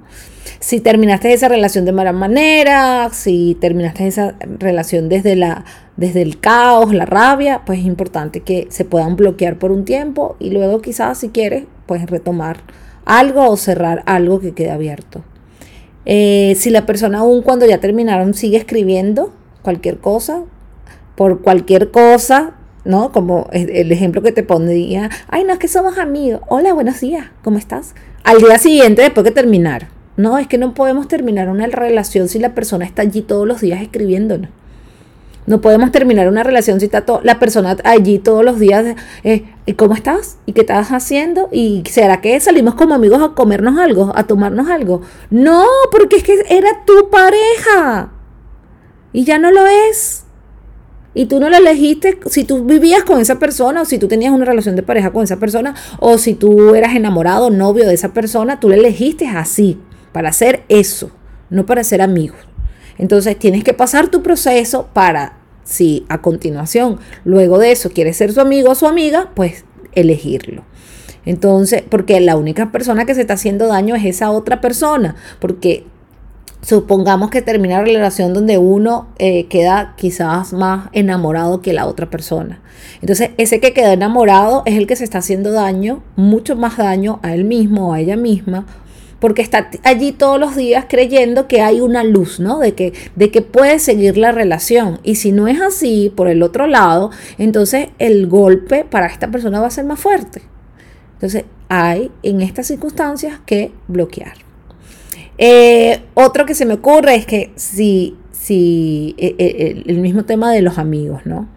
Si 0.60 0.78
terminaste 0.78 1.32
esa 1.32 1.48
relación 1.48 1.84
de 1.84 1.90
mala 1.90 2.12
manera, 2.12 3.10
si 3.10 3.56
terminaste 3.60 4.06
esa 4.06 4.36
relación 4.60 5.08
desde, 5.08 5.34
la, 5.34 5.64
desde 5.96 6.22
el 6.22 6.38
caos, 6.38 6.94
la 6.94 7.06
rabia, 7.06 7.62
pues 7.66 7.80
es 7.80 7.84
importante 7.84 8.38
que 8.38 8.68
se 8.70 8.84
puedan 8.84 9.16
bloquear 9.16 9.58
por 9.58 9.72
un 9.72 9.84
tiempo 9.84 10.36
y 10.38 10.50
luego 10.50 10.80
quizás 10.80 11.18
si 11.18 11.30
quieres, 11.30 11.64
pues 11.86 12.06
retomar 12.06 12.58
algo 13.04 13.48
o 13.48 13.56
cerrar 13.56 14.04
algo 14.06 14.38
que 14.38 14.52
quede 14.52 14.70
abierto. 14.70 15.24
Eh, 16.06 16.54
si 16.56 16.70
la 16.70 16.86
persona 16.86 17.18
aún 17.18 17.42
cuando 17.42 17.66
ya 17.66 17.78
terminaron 17.78 18.34
sigue 18.34 18.58
escribiendo 18.58 19.32
cualquier 19.62 19.98
cosa, 19.98 20.42
por 21.16 21.40
cualquier 21.40 21.90
cosa, 21.90 22.52
¿no? 22.84 23.12
Como 23.12 23.48
el 23.52 23.90
ejemplo 23.92 24.22
que 24.22 24.32
te 24.32 24.42
pondría, 24.42 25.10
ay, 25.28 25.44
no, 25.44 25.52
es 25.52 25.58
que 25.58 25.68
somos 25.68 25.98
amigos, 25.98 26.40
hola, 26.48 26.72
buenos 26.74 27.00
días, 27.00 27.26
¿cómo 27.42 27.58
estás? 27.58 27.94
Al 28.24 28.38
día 28.38 28.58
siguiente, 28.58 29.02
después 29.02 29.24
de 29.24 29.30
terminar, 29.30 29.88
no, 30.16 30.38
es 30.38 30.46
que 30.46 30.58
no 30.58 30.74
podemos 30.74 31.08
terminar 31.08 31.48
una 31.48 31.66
relación 31.66 32.28
si 32.28 32.38
la 32.38 32.54
persona 32.54 32.84
está 32.84 33.02
allí 33.02 33.22
todos 33.22 33.46
los 33.46 33.60
días 33.60 33.80
escribiéndonos. 33.80 34.50
No 35.44 35.60
podemos 35.60 35.90
terminar 35.90 36.28
una 36.28 36.44
relación 36.44 36.78
si 36.78 36.86
está 36.86 37.04
la 37.24 37.40
persona 37.40 37.76
allí 37.82 38.20
todos 38.20 38.44
los 38.44 38.60
días. 38.60 38.94
Eh, 39.24 39.44
¿Y 39.66 39.72
cómo 39.72 39.94
estás? 39.94 40.38
¿Y 40.46 40.52
qué 40.52 40.60
estás 40.60 40.90
haciendo? 40.90 41.48
¿Y 41.50 41.82
será 41.90 42.20
que 42.20 42.38
salimos 42.38 42.76
como 42.76 42.94
amigos 42.94 43.20
a 43.20 43.34
comernos 43.34 43.76
algo, 43.78 44.12
a 44.14 44.24
tomarnos 44.24 44.68
algo? 44.68 45.02
No, 45.30 45.66
porque 45.90 46.16
es 46.16 46.22
que 46.22 46.44
era 46.48 46.84
tu 46.86 47.10
pareja. 47.10 48.12
Y 49.12 49.24
ya 49.24 49.38
no 49.38 49.50
lo 49.50 49.66
es. 49.66 50.24
Y 51.14 51.26
tú 51.26 51.40
no 51.40 51.50
lo 51.50 51.56
elegiste 51.56 52.18
si 52.26 52.44
tú 52.44 52.64
vivías 52.64 53.04
con 53.04 53.20
esa 53.20 53.38
persona 53.38 53.82
o 53.82 53.84
si 53.84 53.98
tú 53.98 54.08
tenías 54.08 54.32
una 54.32 54.46
relación 54.46 54.76
de 54.76 54.82
pareja 54.82 55.10
con 55.10 55.24
esa 55.24 55.36
persona 55.36 55.74
o 55.98 56.16
si 56.16 56.34
tú 56.34 56.74
eras 56.74 56.96
enamorado, 56.96 57.50
novio 57.50 57.86
de 57.86 57.94
esa 57.94 58.14
persona, 58.14 58.60
tú 58.60 58.70
le 58.70 58.76
elegiste 58.76 59.28
así, 59.28 59.78
para 60.12 60.30
hacer 60.30 60.64
eso, 60.68 61.10
no 61.50 61.66
para 61.66 61.84
ser 61.84 62.00
amigos. 62.00 62.38
Entonces 62.98 63.38
tienes 63.38 63.64
que 63.64 63.74
pasar 63.74 64.08
tu 64.08 64.22
proceso 64.22 64.88
para, 64.92 65.38
si 65.64 66.06
a 66.08 66.22
continuación, 66.22 66.98
luego 67.24 67.58
de 67.58 67.72
eso, 67.72 67.90
quieres 67.90 68.16
ser 68.16 68.32
su 68.32 68.40
amigo 68.40 68.70
o 68.70 68.74
su 68.74 68.86
amiga, 68.86 69.32
pues 69.34 69.64
elegirlo. 69.92 70.64
Entonces, 71.24 71.82
porque 71.88 72.20
la 72.20 72.36
única 72.36 72.72
persona 72.72 73.04
que 73.04 73.14
se 73.14 73.20
está 73.20 73.34
haciendo 73.34 73.68
daño 73.68 73.94
es 73.94 74.04
esa 74.04 74.30
otra 74.30 74.60
persona, 74.60 75.14
porque 75.40 75.84
supongamos 76.62 77.30
que 77.30 77.42
termina 77.42 77.78
la 77.78 77.84
relación 77.84 78.32
donde 78.32 78.56
uno 78.56 79.08
eh, 79.18 79.46
queda 79.46 79.94
quizás 79.96 80.52
más 80.52 80.88
enamorado 80.92 81.60
que 81.60 81.72
la 81.72 81.86
otra 81.86 82.08
persona. 82.08 82.60
Entonces, 83.00 83.30
ese 83.36 83.60
que 83.60 83.72
quedó 83.72 83.90
enamorado 83.90 84.62
es 84.64 84.76
el 84.76 84.86
que 84.86 84.96
se 84.96 85.04
está 85.04 85.18
haciendo 85.18 85.50
daño, 85.50 86.02
mucho 86.16 86.56
más 86.56 86.76
daño 86.76 87.18
a 87.22 87.34
él 87.34 87.44
mismo 87.44 87.88
o 87.88 87.92
a 87.92 88.00
ella 88.00 88.16
misma, 88.16 88.64
porque 89.18 89.42
está 89.42 89.70
allí 89.84 90.12
todos 90.12 90.38
los 90.38 90.56
días 90.56 90.86
creyendo 90.88 91.46
que 91.46 91.60
hay 91.60 91.80
una 91.80 92.04
luz, 92.04 92.40
¿no? 92.40 92.58
De 92.58 92.74
que, 92.74 92.92
de 93.14 93.30
que 93.30 93.42
puede 93.42 93.78
seguir 93.78 94.16
la 94.16 94.32
relación. 94.32 95.00
Y 95.02 95.16
si 95.16 95.32
no 95.32 95.48
es 95.48 95.60
así, 95.60 96.12
por 96.14 96.28
el 96.28 96.42
otro 96.42 96.66
lado, 96.66 97.10
entonces 97.38 97.88
el 97.98 98.26
golpe 98.28 98.84
para 98.84 99.06
esta 99.06 99.30
persona 99.30 99.60
va 99.60 99.66
a 99.66 99.70
ser 99.70 99.84
más 99.84 100.00
fuerte. 100.00 100.42
Entonces, 101.14 101.44
hay 101.68 102.10
en 102.22 102.40
estas 102.40 102.66
circunstancias 102.66 103.40
que 103.46 103.72
bloquear. 103.86 104.41
Eh, 105.38 106.02
otro 106.14 106.46
que 106.46 106.54
se 106.54 106.66
me 106.66 106.74
ocurre 106.74 107.14
es 107.14 107.26
que 107.26 107.52
si, 107.56 108.16
si 108.32 109.14
e, 109.18 109.34
e, 109.38 109.82
el 109.86 109.98
mismo 109.98 110.24
tema 110.24 110.52
de 110.52 110.62
los 110.62 110.78
amigos, 110.78 111.22
¿no? 111.24 111.48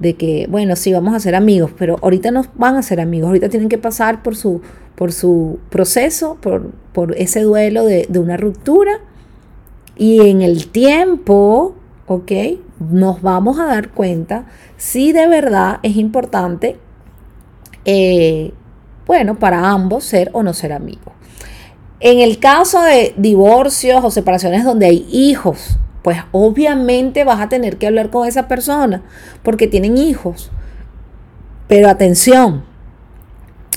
de 0.00 0.14
que, 0.14 0.46
bueno, 0.48 0.76
sí, 0.76 0.92
vamos 0.92 1.14
a 1.14 1.20
ser 1.20 1.34
amigos, 1.34 1.72
pero 1.78 1.98
ahorita 2.02 2.30
no 2.30 2.44
van 2.54 2.76
a 2.76 2.82
ser 2.82 3.00
amigos, 3.00 3.28
ahorita 3.28 3.50
tienen 3.50 3.68
que 3.68 3.78
pasar 3.78 4.22
por 4.22 4.34
su, 4.34 4.62
por 4.94 5.12
su 5.12 5.58
proceso, 5.68 6.38
por, 6.40 6.70
por 6.92 7.14
ese 7.16 7.42
duelo 7.42 7.84
de, 7.84 8.06
de 8.08 8.18
una 8.18 8.38
ruptura. 8.38 9.00
Y 9.96 10.26
en 10.28 10.40
el 10.40 10.68
tiempo, 10.68 11.74
¿ok? 12.06 12.32
Nos 12.90 13.20
vamos 13.20 13.60
a 13.60 13.66
dar 13.66 13.90
cuenta 13.90 14.46
si 14.78 15.12
de 15.12 15.28
verdad 15.28 15.78
es 15.82 15.96
importante, 15.96 16.78
eh, 17.84 18.54
bueno, 19.06 19.38
para 19.38 19.68
ambos 19.70 20.04
ser 20.04 20.30
o 20.32 20.42
no 20.42 20.54
ser 20.54 20.72
amigos. 20.72 21.12
En 22.00 22.18
el 22.18 22.38
caso 22.38 22.82
de 22.82 23.14
divorcios 23.18 24.02
o 24.02 24.10
separaciones 24.10 24.64
donde 24.64 24.86
hay 24.86 25.06
hijos, 25.12 25.78
pues 26.02 26.18
obviamente 26.32 27.24
vas 27.24 27.40
a 27.40 27.50
tener 27.50 27.76
que 27.76 27.86
hablar 27.86 28.08
con 28.08 28.26
esa 28.26 28.48
persona 28.48 29.02
porque 29.42 29.66
tienen 29.66 29.98
hijos. 29.98 30.50
Pero 31.68 31.90
atención, 31.90 32.64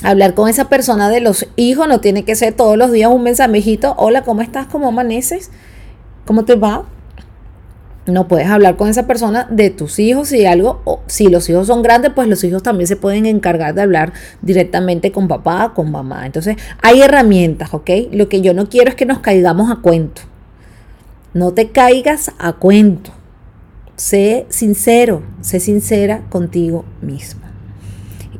hablar 0.02 0.34
con 0.34 0.48
esa 0.48 0.70
persona 0.70 1.10
de 1.10 1.20
los 1.20 1.46
hijos 1.56 1.86
no 1.86 2.00
tiene 2.00 2.24
que 2.24 2.34
ser 2.34 2.54
todos 2.54 2.78
los 2.78 2.92
días 2.92 3.10
un 3.10 3.22
mensajito, 3.22 3.94
hola, 3.98 4.22
¿cómo 4.22 4.40
estás? 4.40 4.66
¿Cómo 4.68 4.88
amaneces? 4.88 5.50
¿Cómo 6.24 6.46
te 6.46 6.54
va? 6.54 6.86
No 8.06 8.28
puedes 8.28 8.48
hablar 8.48 8.76
con 8.76 8.88
esa 8.88 9.06
persona 9.06 9.46
de 9.50 9.70
tus 9.70 9.98
hijos 9.98 10.30
y 10.32 10.44
algo, 10.44 10.82
o 10.84 11.00
si 11.06 11.28
los 11.28 11.48
hijos 11.48 11.68
son 11.68 11.82
grandes, 11.82 12.12
pues 12.14 12.28
los 12.28 12.44
hijos 12.44 12.62
también 12.62 12.86
se 12.86 12.96
pueden 12.96 13.24
encargar 13.24 13.74
de 13.74 13.80
hablar 13.80 14.12
directamente 14.42 15.10
con 15.10 15.26
papá, 15.26 15.72
con 15.74 15.90
mamá. 15.90 16.26
Entonces, 16.26 16.56
hay 16.82 17.00
herramientas, 17.00 17.72
¿ok? 17.72 17.90
Lo 18.12 18.28
que 18.28 18.42
yo 18.42 18.52
no 18.52 18.68
quiero 18.68 18.90
es 18.90 18.94
que 18.94 19.06
nos 19.06 19.20
caigamos 19.20 19.70
a 19.70 19.76
cuento. 19.76 20.20
No 21.32 21.52
te 21.52 21.70
caigas 21.70 22.30
a 22.38 22.52
cuento. 22.52 23.10
Sé 23.96 24.44
sincero, 24.50 25.22
sé 25.40 25.58
sincera 25.58 26.24
contigo 26.28 26.84
mismo. 27.00 27.40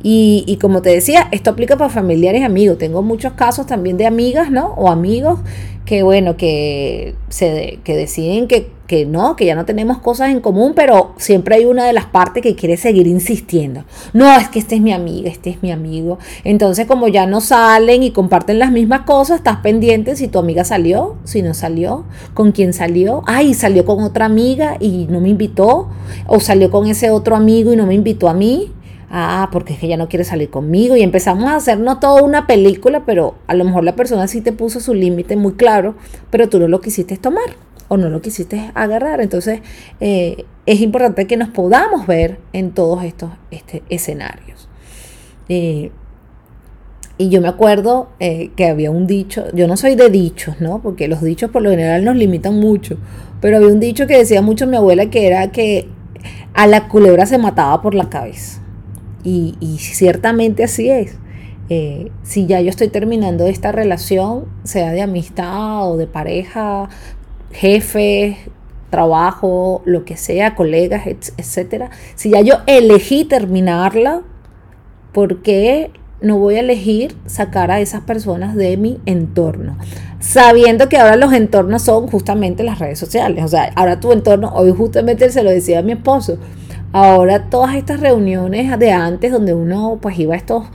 Y, 0.03 0.45
y, 0.47 0.59
como 0.59 0.83
te 0.83 0.91
decía, 0.91 1.29
esto 1.33 1.49
aplica 1.49 1.79
para 1.79 1.89
familiares 1.89 2.43
y 2.43 2.45
amigos. 2.45 2.77
Tengo 2.77 3.01
muchos 3.01 3.33
casos 3.33 3.67
también 3.67 3.97
de 3.97 4.05
amigas, 4.05 4.51
¿no? 4.51 4.75
O 4.75 4.91
amigos 4.91 5.41
que, 5.87 6.03
bueno, 6.03 6.37
que, 6.37 7.15
se, 7.31 7.79
que 7.85 7.97
deciden 7.97 8.47
que 8.47 8.71
que 8.87 9.07
no, 9.07 9.35
que 9.37 9.47
ya 9.47 9.55
no 9.55 9.65
tenemos 9.65 9.99
cosas 9.99 10.31
en 10.31 10.41
común, 10.41 10.73
pero 10.75 11.15
siempre 11.17 11.57
hay 11.57 11.65
una 11.65 11.87
de 11.87 11.93
las 11.93 12.05
partes 12.07 12.43
que 12.43 12.55
quiere 12.55 12.77
seguir 12.77 13.07
insistiendo. 13.07 13.85
No, 14.13 14.31
es 14.37 14.49
que 14.49 14.59
este 14.59 14.77
es 14.77 14.81
mi 14.81 14.93
amiga, 14.93 15.31
este 15.31 15.51
es 15.51 15.63
mi 15.63 15.73
amigo. 15.73 16.19
Entonces, 16.45 16.87
como 16.87 17.09
ya 17.09 17.27
no 17.27 17.41
salen 17.41 18.03
y 18.03 18.11
comparten 18.11 18.59
las 18.59 18.71
mismas 18.71 19.03
cosas, 19.03 19.39
estás 19.39 19.59
pendiente 19.59 20.17
si 20.17 20.29
tu 20.29 20.39
amiga 20.39 20.65
salió, 20.65 21.17
si 21.25 21.41
no 21.43 21.55
salió, 21.55 22.05
con 22.35 22.53
quién 22.53 22.73
salió. 22.73 23.23
Ay, 23.27 23.55
salió 23.55 23.85
con 23.85 24.03
otra 24.03 24.27
amiga 24.27 24.77
y 24.81 25.07
no 25.09 25.21
me 25.21 25.31
invitó, 25.31 25.89
o 26.27 26.41
salió 26.41 26.71
con 26.71 26.87
ese 26.87 27.11
otro 27.11 27.37
amigo 27.37 27.73
y 27.73 27.77
no 27.77 27.87
me 27.87 27.95
invitó 27.95 28.29
a 28.29 28.35
mí. 28.35 28.73
Ah, 29.17 29.49
porque 29.53 29.75
es 29.75 29.79
que 29.79 29.87
ella 29.87 29.97
no 29.97 30.09
quiere 30.09 30.25
salir 30.25 30.51
conmigo. 30.51 30.97
Y 30.97 31.03
empezamos 31.03 31.45
a 31.45 31.57
hacernos 31.57 32.01
toda 32.01 32.23
una 32.23 32.47
película, 32.47 33.05
pero 33.07 33.37
a 33.47 33.55
lo 33.55 33.65
mejor 33.65 33.85
la 33.85 33.95
persona 33.95 34.27
sí 34.27 34.41
te 34.41 34.53
puso 34.53 34.81
su 34.81 34.93
límite 34.93 35.37
muy 35.37 35.53
claro, 35.53 35.95
pero 36.31 36.49
tú 36.49 36.59
no 36.59 36.67
lo 36.67 36.81
quisiste 36.81 37.17
tomar 37.17 37.45
o 37.89 37.97
no 37.97 38.09
lo 38.09 38.21
quisiste 38.21 38.71
agarrar. 38.75 39.21
Entonces 39.21 39.61
eh, 40.01 40.45
es 40.67 40.81
importante 40.81 41.27
que 41.27 41.37
nos 41.37 41.49
podamos 41.49 42.07
ver 42.07 42.39
en 42.53 42.73
todos 42.73 43.05
estos 43.05 43.31
este, 43.51 43.83
escenarios. 43.89 44.69
Eh, 45.49 45.91
y 47.17 47.29
yo 47.29 47.41
me 47.41 47.49
acuerdo 47.49 48.09
eh, 48.19 48.51
que 48.57 48.67
había 48.67 48.91
un 48.91 49.07
dicho, 49.07 49.45
yo 49.55 49.69
no 49.69 49.77
soy 49.77 49.95
de 49.95 50.11
dichos, 50.11 50.61
¿no? 50.61 50.83
Porque 50.83 51.07
los 51.07 51.23
dichos 51.23 51.51
por 51.51 51.63
lo 51.63 51.71
general 51.71 52.05
nos 52.05 52.17
limitan 52.17 52.59
mucho, 52.59 52.97
pero 53.41 53.59
había 53.59 53.69
un 53.69 53.79
dicho 53.79 54.07
que 54.09 54.19
decía 54.19 54.43
mucho 54.43 54.67
mi 54.67 54.77
abuela 54.77 55.11
que 55.11 55.27
era 55.27 55.53
que 55.53 55.87
a 56.55 56.67
la 56.67 56.89
culebra 56.89 57.27
se 57.27 57.39
mataba 57.39 57.83
por 57.83 57.95
la 57.95 58.09
cabeza. 58.09 58.61
Y, 59.23 59.55
y 59.61 59.79
ciertamente 59.79 60.65
así 60.65 60.91
es. 60.91 61.17
si 62.25 62.47
ya 62.47 62.61
yo 62.61 62.69
estoy 62.69 62.89
terminando 62.89 63.47
esta 63.47 63.73
relación, 63.73 64.47
sea 64.65 64.93
de 64.93 65.01
amistad 65.01 65.89
o 65.91 65.97
de 65.97 66.07
pareja, 66.07 66.89
jefes, 67.55 68.37
trabajo, 68.91 69.83
lo 69.85 70.05
que 70.05 70.17
sea, 70.17 70.55
colegas, 70.55 71.07
etcétera. 71.07 71.91
Si 72.15 72.31
ya 72.31 72.41
yo 72.43 72.59
elegí 72.67 73.25
terminarla, 73.25 74.23
¿por 75.13 75.43
qué 75.43 75.91
no 76.21 76.39
voy 76.39 76.57
a 76.57 76.61
elegir 76.61 77.17
sacar 77.27 77.71
a 77.71 77.81
esas 77.81 78.03
personas 78.03 78.55
de 78.55 78.77
mi 78.77 79.01
entorno? 79.07 79.77
Sabiendo 80.21 80.89
que 80.89 80.97
ahora 80.97 81.17
los 81.17 81.33
entornos 81.33 81.83
son 81.83 82.07
justamente 82.07 82.63
las 82.63 82.79
redes 82.79 82.99
sociales. 82.99 83.45
O 83.45 83.49
sea, 83.49 83.73
ahora 83.75 84.01
tu 84.01 84.13
entorno, 84.13 84.53
hoy 84.55 84.71
justamente 84.71 85.29
se 85.31 85.43
lo 85.43 85.51
decía 85.51 85.81
a 85.81 85.83
mi 85.83 85.93
esposo, 85.93 86.39
ahora 86.93 87.51
todas 87.51 87.75
estas 87.75 88.01
reuniones 88.01 88.79
de 88.79 88.93
antes 88.93 89.33
donde 89.33 89.55
uno 89.55 89.99
pues 90.01 90.19
iba 90.19 90.35
a 90.35 90.37
estos 90.37 90.67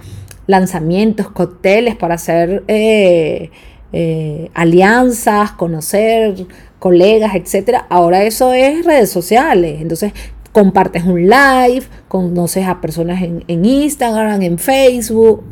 lanzamientos, 0.45 1.29
cócteles 1.29 1.95
para 1.95 2.15
hacer 2.15 2.63
eh, 2.67 3.49
eh, 3.93 4.51
alianzas, 4.53 5.51
conocer 5.51 6.47
colegas, 6.79 7.35
etcétera. 7.35 7.85
Ahora 7.89 8.23
eso 8.23 8.53
es 8.53 8.85
redes 8.85 9.11
sociales. 9.11 9.81
Entonces, 9.81 10.13
compartes 10.51 11.03
un 11.03 11.23
live, 11.29 11.83
conoces 12.07 12.65
a 12.67 12.81
personas 12.81 13.21
en, 13.21 13.65
Instagram, 13.65 14.41
en 14.41 14.57
Facebook. 14.57 15.43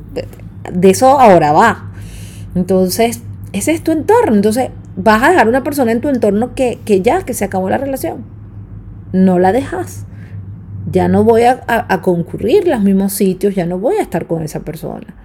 De 0.72 0.90
eso 0.90 1.20
ahora 1.20 1.52
va. 1.52 1.92
Entonces, 2.56 3.22
ese 3.54 3.72
es 3.74 3.84
tu 3.84 3.92
entorno. 3.92 4.36
Entonces, 4.36 4.70
vas 4.96 5.22
a 5.22 5.30
dejar 5.30 5.48
una 5.48 5.64
persona 5.64 5.92
en 5.92 6.02
tu 6.02 6.10
entorno 6.10 6.56
que, 6.56 6.80
ya, 7.04 7.22
que 7.22 7.34
se 7.34 7.46
acabó 7.46 7.70
la 7.70 7.78
relación. 7.78 8.26
No 9.12 9.38
la 9.40 9.52
dejas. 9.52 10.06
Ya 10.90 11.10
no 11.10 11.26
voy 11.26 11.44
a, 11.44 11.62
a 11.68 12.02
concurrir 12.02 12.66
los 12.66 12.82
mismos 12.82 13.12
sitios, 13.12 13.56
ya 13.56 13.66
no 13.66 13.78
voy 13.78 13.98
a 13.98 14.02
estar 14.02 14.26
con 14.26 14.42
esa 14.44 14.62
persona. 14.62 15.16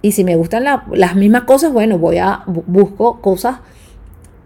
Y 0.00 0.12
si 0.12 0.24
me 0.24 0.36
gustan 0.36 0.64
las 0.64 1.16
mismas 1.16 1.42
cosas, 1.42 1.72
bueno, 1.72 1.98
voy 1.98 2.16
a 2.18 2.44
busco 2.46 3.20
cosas 3.20 3.56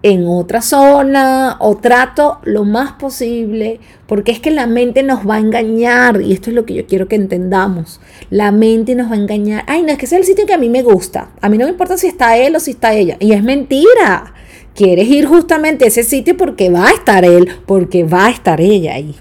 en 0.03 0.27
otra 0.27 0.62
zona 0.62 1.57
o 1.61 1.77
trato 1.77 2.41
lo 2.43 2.65
más 2.65 2.93
posible, 2.93 3.81
porque 4.07 4.33
es 4.33 4.41
que 4.41 4.51
la 4.51 4.67
mente 4.67 5.03
nos 5.03 5.29
va 5.29 5.37
a 5.37 5.38
engañar 5.38 6.21
y 6.21 6.33
esto 6.33 6.51
es 6.51 6.57
lo 6.57 6.65
que 6.67 6.75
yo 6.75 6.87
quiero 6.87 7.07
que 7.07 7.17
entendamos. 7.17 8.01
La 8.31 8.51
mente 8.51 8.95
nos 8.95 9.11
va 9.11 9.15
a 9.15 9.19
engañar. 9.19 9.65
Ay, 9.67 9.83
no, 9.83 9.93
es 9.93 9.99
que 9.99 10.07
ese 10.07 10.17
es 10.17 10.23
el 10.23 10.27
sitio 10.27 10.47
que 10.47 10.55
a 10.55 10.59
mí 10.59 10.69
me 10.69 10.83
gusta. 10.83 11.31
A 11.41 11.49
mí 11.49 11.57
no 11.57 11.67
me 11.67 11.71
importa 11.71 11.97
si 11.97 12.09
está 12.09 12.37
él 12.37 12.57
o 12.57 12.61
si 12.61 12.73
está 12.73 12.95
ella. 12.95 13.17
Y 13.21 13.33
es 13.33 13.43
mentira. 13.43 14.35
Quieres 14.75 15.07
ir 15.07 15.27
justamente 15.27 15.85
a 15.85 15.88
ese 15.88 16.03
sitio 16.03 16.37
porque 16.37 16.71
va 16.71 16.88
a 16.88 16.93
estar 16.93 17.25
él, 17.25 17.49
porque 17.67 18.05
va 18.05 18.27
a 18.27 18.31
estar 18.31 18.61
ella 18.61 18.95
ahí. 18.95 19.15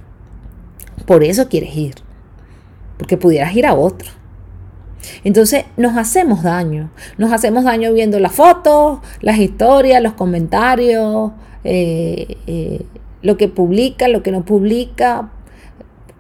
Por 1.06 1.24
eso 1.24 1.48
quieres 1.48 1.76
ir. 1.76 1.96
Porque 2.98 3.18
pudieras 3.18 3.56
ir 3.56 3.66
a 3.66 3.74
otro. 3.74 4.21
Entonces 5.24 5.66
nos 5.78 5.98
hacemos 5.98 6.44
daño, 6.44 6.92
nos 7.18 7.32
hacemos 7.32 7.64
daño 7.64 7.94
viendo 7.94 8.20
las 8.20 8.34
fotos, 8.34 9.00
las 9.22 9.38
historias, 9.40 10.02
los 10.02 10.14
comentarios, 10.14 11.32
eh, 11.64 12.38
eh, 12.48 12.86
lo 13.22 13.38
que 13.38 13.48
publica, 13.48 14.08
lo 14.08 14.24
que 14.24 14.32
no 14.32 14.44
publica, 14.44 15.32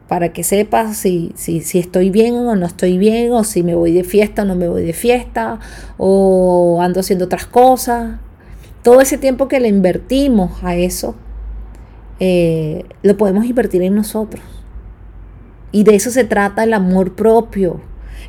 para 0.07 0.33
que 0.33 0.43
sepas 0.43 0.97
si, 0.97 1.31
si, 1.35 1.61
si, 1.61 1.79
estoy 1.79 2.09
bien 2.09 2.35
o 2.35 2.55
no 2.55 2.65
estoy 2.65 2.97
bien, 2.97 3.31
o 3.31 3.43
si 3.43 3.63
me 3.63 3.75
voy 3.75 3.93
de 3.93 4.03
fiesta 4.03 4.41
o 4.41 4.45
no 4.45 4.55
me 4.55 4.67
voy 4.67 4.83
de 4.83 4.93
fiesta, 4.93 5.59
o 5.97 6.79
ando 6.81 6.99
haciendo 6.99 7.25
otras 7.25 7.45
cosas. 7.45 8.19
Todo 8.83 8.99
ese 8.99 9.17
tiempo 9.17 9.47
que 9.47 9.59
le 9.59 9.67
invertimos 9.69 10.63
a 10.63 10.75
eso, 10.75 11.15
eh, 12.19 12.83
lo 13.03 13.15
podemos 13.15 13.45
invertir 13.45 13.81
en 13.83 13.95
nosotros. 13.95 14.43
Y 15.71 15.83
de 15.83 15.95
eso 15.95 16.11
se 16.11 16.25
trata 16.25 16.63
el 16.65 16.73
amor 16.73 17.15
propio 17.15 17.79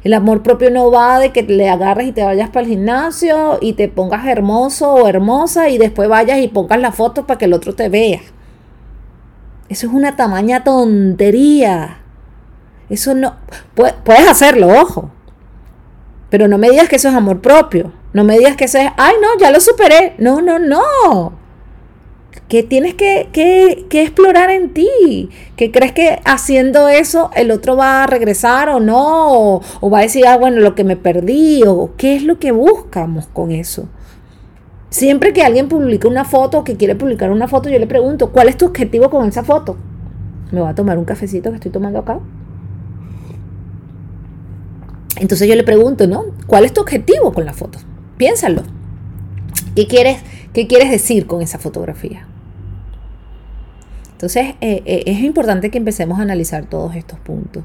el 0.05 0.15
amor 0.15 0.43
propio 0.43 0.71
no 0.71 0.91
va 0.91 1.19
de 1.19 1.33
que 1.33 1.43
le 1.43 1.69
agarres 1.69 2.09
y 2.09 2.13
te 2.13 2.25
vayas 2.25 2.51
para 2.51 2.63
el 2.63 2.71
gimnasio 2.71 3.59
y 3.61 3.75
te 3.75 3.89
pongas 3.89 4.27
hermoso 4.27 4.93
o 4.93 5.09
hermosa 5.09 5.69
y 5.69 5.79
después 5.79 6.09
vayas 6.09 6.41
y 6.41 6.49
pongas 6.49 6.81
la 6.81 6.93
foto 6.93 7.27
para 7.27 7.39
que 7.39 7.45
el 7.45 7.53
otro 7.53 7.75
te 7.75 7.89
vea. 7.89 8.21
Eso 9.69 9.87
es 9.87 9.93
una 9.93 10.17
tamaña 10.17 10.65
tontería. 10.65 11.99
Eso 12.91 13.15
no. 13.15 13.37
Puedes 13.75 14.29
hacerlo, 14.29 14.69
ojo. 14.69 15.11
Pero 16.31 16.49
no 16.49 16.59
me 16.59 16.71
digas 16.71 16.89
que 16.89 16.97
eso 16.97 17.09
es 17.09 17.15
amor 17.15 17.41
propio. 17.41 17.93
No 18.13 18.25
me 18.25 18.37
digas 18.39 18.57
que 18.57 18.65
eso 18.65 18.79
es, 18.79 18.91
ay, 18.97 19.15
no, 19.23 19.29
ya 19.39 19.51
lo 19.51 19.61
superé. 19.61 20.15
No, 20.19 20.43
no, 20.43 20.59
no 20.59 21.42
que 22.53 22.63
tienes 22.63 22.93
que, 22.93 23.87
explorar 23.91 24.51
en 24.51 24.75
ti, 24.75 25.31
que 25.57 25.71
crees 25.71 25.93
que 25.93 26.21
haciendo 26.27 26.87
eso 26.91 27.31
el 27.35 27.51
otro 27.51 27.79
va 27.79 28.05
a 28.05 28.07
regresar 28.07 28.69
o 28.69 28.79
no, 28.79 29.63
o, 29.81 29.91
va 29.91 30.01
a 30.01 30.03
decir, 30.03 30.27
ah, 30.27 30.37
bueno, 30.37 30.61
lo 30.61 30.75
que 30.75 30.85
me 30.85 30.97
perdí, 30.97 31.63
o 31.67 31.93
qué 31.97 32.15
es 32.15 32.25
lo 32.25 32.39
que 32.39 32.53
buscamos 32.53 33.27
con 33.27 33.53
eso. 33.53 33.89
Siempre 34.91 35.33
que 35.33 35.43
alguien 35.43 35.71
publica 35.71 36.07
una 36.09 36.27
foto 36.27 36.59
o 36.59 36.65
que 36.65 36.77
quiere 36.77 36.95
publicar 36.95 37.31
una 37.31 37.49
foto, 37.49 37.71
yo 37.71 37.79
le 37.79 37.87
pregunto, 37.87 38.33
¿cuál 38.33 38.51
es 38.51 38.59
tu 38.59 38.67
objetivo 38.67 39.09
con 39.09 39.27
esa 39.27 39.45
foto? 39.45 39.79
Me 40.51 40.61
voy 40.61 40.69
a 40.69 40.75
tomar 40.75 40.99
un 40.99 41.07
cafecito 41.07 41.49
que 41.49 41.57
estoy 41.57 41.71
tomando 41.71 42.01
acá. 42.01 42.21
Entonces 45.17 45.49
yo 45.49 45.55
le 45.55 45.65
pregunto, 45.65 46.07
¿no? 46.07 46.27
¿Cuál 46.47 46.67
es 46.67 46.75
tu 46.75 46.83
objetivo 46.83 47.33
con 47.33 47.47
la 47.47 47.55
foto? 47.55 47.79
Piénsalo. 48.19 48.63
¿Qué 49.75 49.87
quieres, 49.87 50.19
qué 50.53 50.67
quieres 50.67 50.91
decir 50.91 51.27
con 51.27 51.41
esa 51.41 51.59
fotografía? 51.59 52.27
Entonces 54.23 54.55
eh, 54.61 54.83
eh, 54.85 55.03
es 55.07 55.19
importante 55.25 55.69
que 55.73 55.79
empecemos 55.79 56.21
a 56.21 56.23
analizar 56.23 56.67
todos 56.67 56.95
estos 56.95 57.19
puntos. 57.19 57.65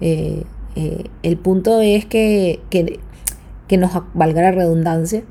Eh, 0.00 0.44
el 1.24 1.36
punto 1.38 1.80
es 1.80 2.06
que, 2.06 2.60
que, 2.70 3.76
nos, 3.76 3.90
valga 4.14 4.42
la 4.42 4.52
redundancia, 4.52 5.24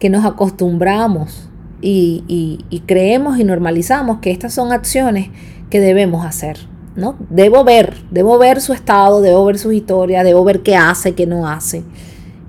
que 0.00 0.10
nos 0.10 0.24
acostumbramos 0.24 1.48
y, 1.80 2.24
y, 2.68 2.80
creemos 2.80 3.38
y 3.38 3.44
normalizamos 3.44 4.18
que 4.18 4.32
estas 4.32 4.52
son 4.52 4.72
acciones 4.72 5.30
que 5.70 5.78
debemos 5.78 6.26
hacer. 6.26 6.58
¿no? 6.96 7.14
Debo 7.30 7.62
ver, 7.62 7.94
debo 8.10 8.38
ver 8.38 8.60
su 8.60 8.72
estado, 8.72 9.20
debo 9.20 9.44
ver 9.44 9.56
su 9.56 9.70
historia, 9.70 10.24
debo 10.24 10.42
ver 10.42 10.62
qué 10.64 10.74
hace, 10.74 11.14
qué 11.14 11.28
no 11.28 11.48
hace. 11.48 11.84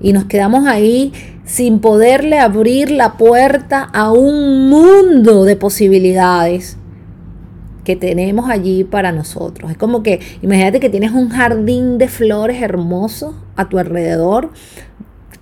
Y 0.01 0.11
nos 0.11 0.25
quedamos 0.25 0.65
ahí 0.65 1.13
sin 1.45 1.81
poderle 1.81 2.39
abrir 2.39 2.89
la 2.89 3.15
puerta 3.15 3.83
a 3.93 4.11
un 4.11 4.71
mundo 4.71 5.43
de 5.45 5.55
posibilidades 5.55 6.77
que 7.83 7.95
tenemos 7.95 8.49
allí 8.49 8.83
para 8.83 9.11
nosotros. 9.11 9.71
Es 9.71 9.77
como 9.77 10.03
que, 10.03 10.19
imagínate 10.41 10.79
que 10.79 10.89
tienes 10.89 11.11
un 11.11 11.29
jardín 11.29 11.97
de 11.97 12.07
flores 12.07 12.61
hermosos 12.61 13.35
a 13.55 13.69
tu 13.69 13.79
alrededor, 13.79 14.51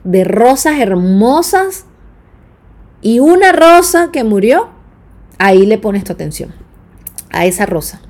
de 0.04 0.24
rosas 0.24 0.80
hermosas, 0.80 1.86
y 3.02 3.20
una 3.20 3.52
rosa 3.52 4.10
que 4.12 4.24
murió, 4.24 4.70
ahí 5.40 5.66
le 5.66 5.78
pones 5.78 6.04
tu 6.04 6.14
atención, 6.14 6.54
a 7.32 7.46
esa 7.46 7.66
rosa, 7.66 8.02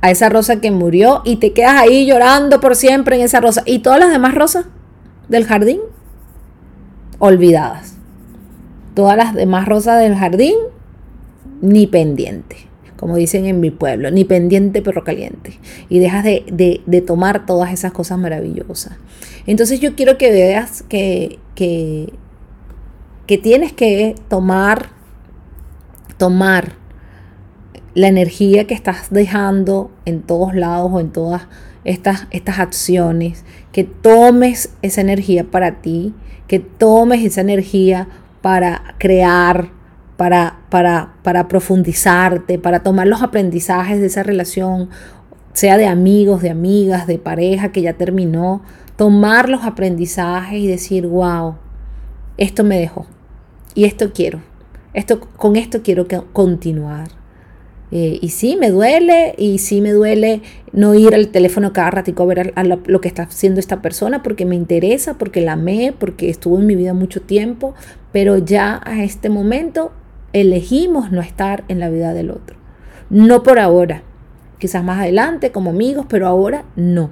a 0.00 0.10
esa 0.10 0.28
rosa 0.28 0.60
que 0.60 0.70
murió, 0.70 1.22
y 1.24 1.36
te 1.36 1.52
quedas 1.52 1.74
ahí 1.74 2.06
llorando 2.06 2.60
por 2.60 2.76
siempre 2.76 3.16
en 3.16 3.22
esa 3.22 3.40
rosa. 3.40 3.62
¿Y 3.64 3.80
todas 3.80 4.00
las 4.00 4.10
demás 4.10 4.34
rosas 4.34 4.66
del 5.28 5.44
jardín? 5.44 5.80
olvidadas. 7.18 7.96
Todas 8.94 9.16
las 9.16 9.34
demás 9.34 9.66
rosas 9.66 10.00
del 10.00 10.14
jardín, 10.14 10.54
ni 11.60 11.86
pendiente, 11.86 12.68
como 13.04 13.16
dicen 13.16 13.44
en 13.44 13.60
mi 13.60 13.70
pueblo, 13.70 14.10
ni 14.10 14.24
pendiente 14.24 14.80
pero 14.80 15.04
caliente. 15.04 15.60
Y 15.90 15.98
dejas 15.98 16.24
de, 16.24 17.04
tomar 17.06 17.44
todas 17.44 17.70
esas 17.70 17.92
cosas 17.92 18.18
maravillosas. 18.18 18.96
Entonces 19.46 19.78
yo 19.78 19.94
quiero 19.94 20.16
que 20.16 20.30
veas 20.30 20.82
que, 20.84 21.38
que, 21.54 22.14
que 23.26 23.36
tienes 23.36 23.74
que 23.74 24.14
tomar, 24.28 24.86
tomar 26.16 26.76
la 27.92 28.08
energía 28.08 28.66
que 28.66 28.72
estás 28.72 29.08
dejando 29.10 29.90
en 30.06 30.22
todos 30.22 30.54
lados 30.54 30.90
o 30.90 30.98
en 30.98 31.10
todas 31.10 31.42
estas, 31.84 32.26
estas 32.30 32.58
acciones, 32.58 33.44
que 33.70 33.84
tomes 33.84 34.70
esa 34.80 35.02
energía 35.02 35.44
para 35.44 35.82
ti, 35.82 36.14
que 36.48 36.58
tomes 36.58 37.22
esa 37.22 37.42
energía 37.42 38.08
para 38.40 38.94
crear, 38.96 39.72
para, 40.16 40.60
para, 40.70 41.14
para 41.22 41.48
profundizarte, 41.48 42.58
para 42.58 42.82
tomar 42.82 43.06
los 43.06 43.22
aprendizajes 43.22 44.00
de 44.00 44.06
esa 44.06 44.22
relación, 44.22 44.90
sea 45.52 45.76
de 45.76 45.86
amigos, 45.86 46.42
de 46.42 46.50
amigas, 46.50 47.06
de 47.06 47.18
pareja 47.18 47.72
que 47.72 47.82
ya 47.82 47.94
terminó, 47.94 48.62
tomar 48.96 49.48
los 49.48 49.64
aprendizajes 49.64 50.58
y 50.60 50.66
decir, 50.66 51.06
wow, 51.06 51.56
esto 52.36 52.64
me 52.64 52.78
dejó 52.78 53.06
y 53.74 53.84
esto 53.84 54.12
quiero, 54.12 54.40
esto, 54.92 55.20
con 55.20 55.56
esto 55.56 55.82
quiero 55.82 56.06
continuar. 56.32 57.08
Eh, 57.90 58.18
y 58.20 58.30
sí, 58.30 58.56
me 58.56 58.70
duele, 58.70 59.34
y 59.38 59.58
sí 59.58 59.80
me 59.80 59.92
duele 59.92 60.42
no 60.72 60.94
ir 60.94 61.14
al 61.14 61.28
teléfono 61.28 61.72
cada 61.72 61.92
ratico 61.92 62.24
a 62.24 62.26
ver 62.26 62.52
lo, 62.86 63.00
que 63.00 63.06
está 63.06 63.22
haciendo 63.22 63.60
esta 63.60 63.82
persona 63.82 64.22
porque 64.22 64.44
me 64.44 64.56
interesa, 64.56 65.16
porque 65.16 65.40
la 65.40 65.52
amé, 65.52 65.94
porque 65.96 66.28
estuvo 66.28 66.58
en 66.58 66.66
mi 66.66 66.74
vida 66.74 66.92
mucho 66.92 67.22
tiempo, 67.22 67.74
pero 68.10 68.38
ya 68.38 68.80
a 68.84 69.04
este 69.04 69.28
momento 69.28 69.92
elegimos 70.34 71.10
no 71.10 71.22
estar 71.22 71.64
en 71.68 71.80
la 71.80 71.88
vida 71.88 72.12
del 72.12 72.30
otro. 72.30 72.56
No 73.08 73.42
por 73.42 73.58
ahora, 73.58 74.02
quizás 74.58 74.84
más 74.84 74.98
adelante 74.98 75.52
como 75.52 75.70
amigos, 75.70 76.04
pero 76.08 76.26
ahora 76.26 76.64
no. 76.76 77.10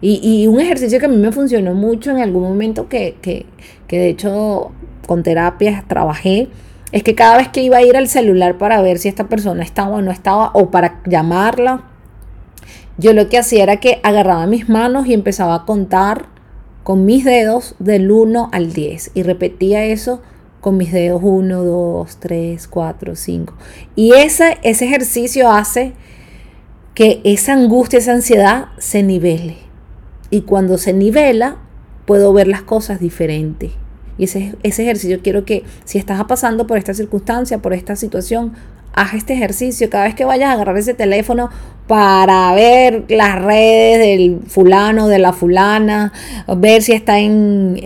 Y, 0.00 0.46
un 0.46 0.60
ejercicio 0.60 1.00
que 1.00 1.06
a 1.06 1.08
mí 1.08 1.16
me 1.16 1.32
funcionó 1.32 1.74
mucho 1.74 2.12
en 2.12 2.18
algún 2.18 2.44
momento 2.44 2.88
que, 2.88 3.16
que, 3.20 3.46
que 3.88 3.98
de 3.98 4.08
hecho 4.10 4.70
con 5.06 5.24
terapias 5.24 5.88
trabajé, 5.88 6.48
es 6.92 7.02
que 7.02 7.16
cada 7.16 7.38
vez 7.38 7.48
que 7.48 7.62
iba 7.62 7.78
a 7.78 7.82
ir 7.82 7.96
al 7.96 8.06
celular 8.06 8.56
para 8.56 8.80
ver 8.82 8.98
si 8.98 9.08
esta 9.08 9.28
persona 9.28 9.64
estaba 9.64 9.96
o 9.96 10.02
no 10.02 10.12
estaba, 10.12 10.50
o 10.54 10.70
para 10.70 11.00
llamarla, 11.06 11.84
yo 12.98 13.12
lo 13.14 13.28
que 13.28 13.38
hacía 13.38 13.64
era 13.64 13.78
que 13.78 14.00
agarraba 14.04 14.46
mis 14.46 14.68
manos 14.68 15.06
y 15.06 15.14
empezaba 15.14 15.54
a 15.54 15.64
contar 15.64 16.26
con 16.84 17.04
mis 17.04 17.24
dedos 17.24 17.74
del 17.80 18.10
1 18.10 18.50
al 18.52 18.72
10 18.72 19.10
y 19.14 19.22
repetía 19.24 19.84
eso 19.84 20.22
con 20.66 20.78
mis 20.78 20.90
dedos 20.90 21.20
1, 21.22 21.62
2, 21.62 22.16
3, 22.18 22.66
4, 22.66 23.14
5. 23.14 23.54
Y 23.94 24.14
ese, 24.14 24.58
ese 24.64 24.86
ejercicio 24.86 25.48
hace 25.48 25.92
que 26.92 27.20
esa 27.22 27.52
angustia, 27.52 28.00
esa 28.00 28.14
ansiedad 28.14 28.70
se 28.76 29.04
nivele. 29.04 29.58
Y 30.28 30.40
cuando 30.40 30.76
se 30.76 30.92
nivela, 30.92 31.58
puedo 32.04 32.32
ver 32.32 32.48
las 32.48 32.62
cosas 32.62 32.98
diferentes. 32.98 33.70
Y 34.18 34.24
ese, 34.24 34.56
ese 34.64 34.82
ejercicio 34.82 35.20
quiero 35.22 35.44
que 35.44 35.62
si 35.84 35.98
estás 35.98 36.24
pasando 36.24 36.66
por 36.66 36.78
esta 36.78 36.94
circunstancia, 36.94 37.58
por 37.62 37.72
esta 37.72 37.94
situación, 37.94 38.54
haz 38.96 39.14
este 39.14 39.34
ejercicio. 39.34 39.88
Cada 39.88 40.04
vez 40.04 40.16
que 40.16 40.24
vayas 40.24 40.50
a 40.50 40.52
agarrar 40.54 40.76
ese 40.76 40.94
teléfono 40.94 41.50
para 41.86 42.52
ver 42.54 43.04
las 43.08 43.40
redes 43.40 44.00
del 44.00 44.40
fulano, 44.48 45.06
de 45.06 45.20
la 45.20 45.32
fulana, 45.32 46.12
ver 46.56 46.82
si 46.82 46.92
está 46.92 47.20
en, 47.20 47.78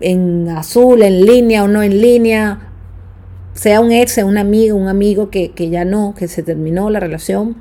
en, 0.00 0.48
azul, 0.48 1.02
en 1.02 1.24
línea 1.24 1.62
o 1.62 1.68
no 1.68 1.84
en 1.84 2.00
línea, 2.00 2.72
sea 3.54 3.80
un 3.80 3.92
ex, 3.92 4.18
un 4.18 4.38
amigo, 4.38 4.76
un 4.76 4.88
amigo 4.88 5.30
que, 5.30 5.52
que 5.52 5.70
ya 5.70 5.84
no, 5.84 6.14
que 6.16 6.26
se 6.26 6.42
terminó 6.42 6.90
la 6.90 6.98
relación, 6.98 7.56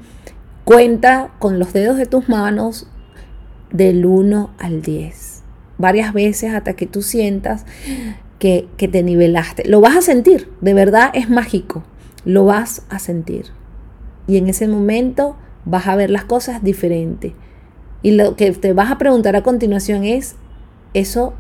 cuenta 0.63 1.29
con 1.38 1.60
los 1.60 1.71
dedos 1.71 1.97
de 1.97 2.08
tus 2.08 2.27
manos 2.27 2.88
del 3.71 4.08
1 4.08 4.49
al 4.58 4.81
10 4.81 5.36
varias 5.77 6.13
veces 6.13 6.53
hasta 6.53 6.73
que 6.73 6.86
tú 6.86 7.01
sientas 7.01 7.65
que, 8.39 8.67
te 8.77 9.03
nivelaste. 9.03 9.67
Lo 9.67 9.81
vas 9.81 9.95
a 9.95 10.01
sentir, 10.01 10.49
de 10.62 10.73
verdad 10.73 11.10
es 11.13 11.29
mágico, 11.29 11.84
lo 12.25 12.45
vas 12.45 12.81
a 12.89 12.99
sentir. 12.99 13.45
Y 14.27 14.38
en 14.38 14.49
ese 14.49 14.67
momento 14.67 15.38
vas 15.63 15.88
a 15.88 15.95
ver 15.95 16.09
las 16.09 16.25
cosas 16.25 16.63
diferentes. 16.63 17.33
Y 18.01 18.11
lo 18.11 18.35
que 18.35 18.51
te 18.51 18.73
vas 18.73 18.91
a 18.91 18.97
preguntar 18.97 19.35
a 19.35 19.43
continuación 19.43 20.03
es, 20.03 20.35
¿eso 20.93 21.33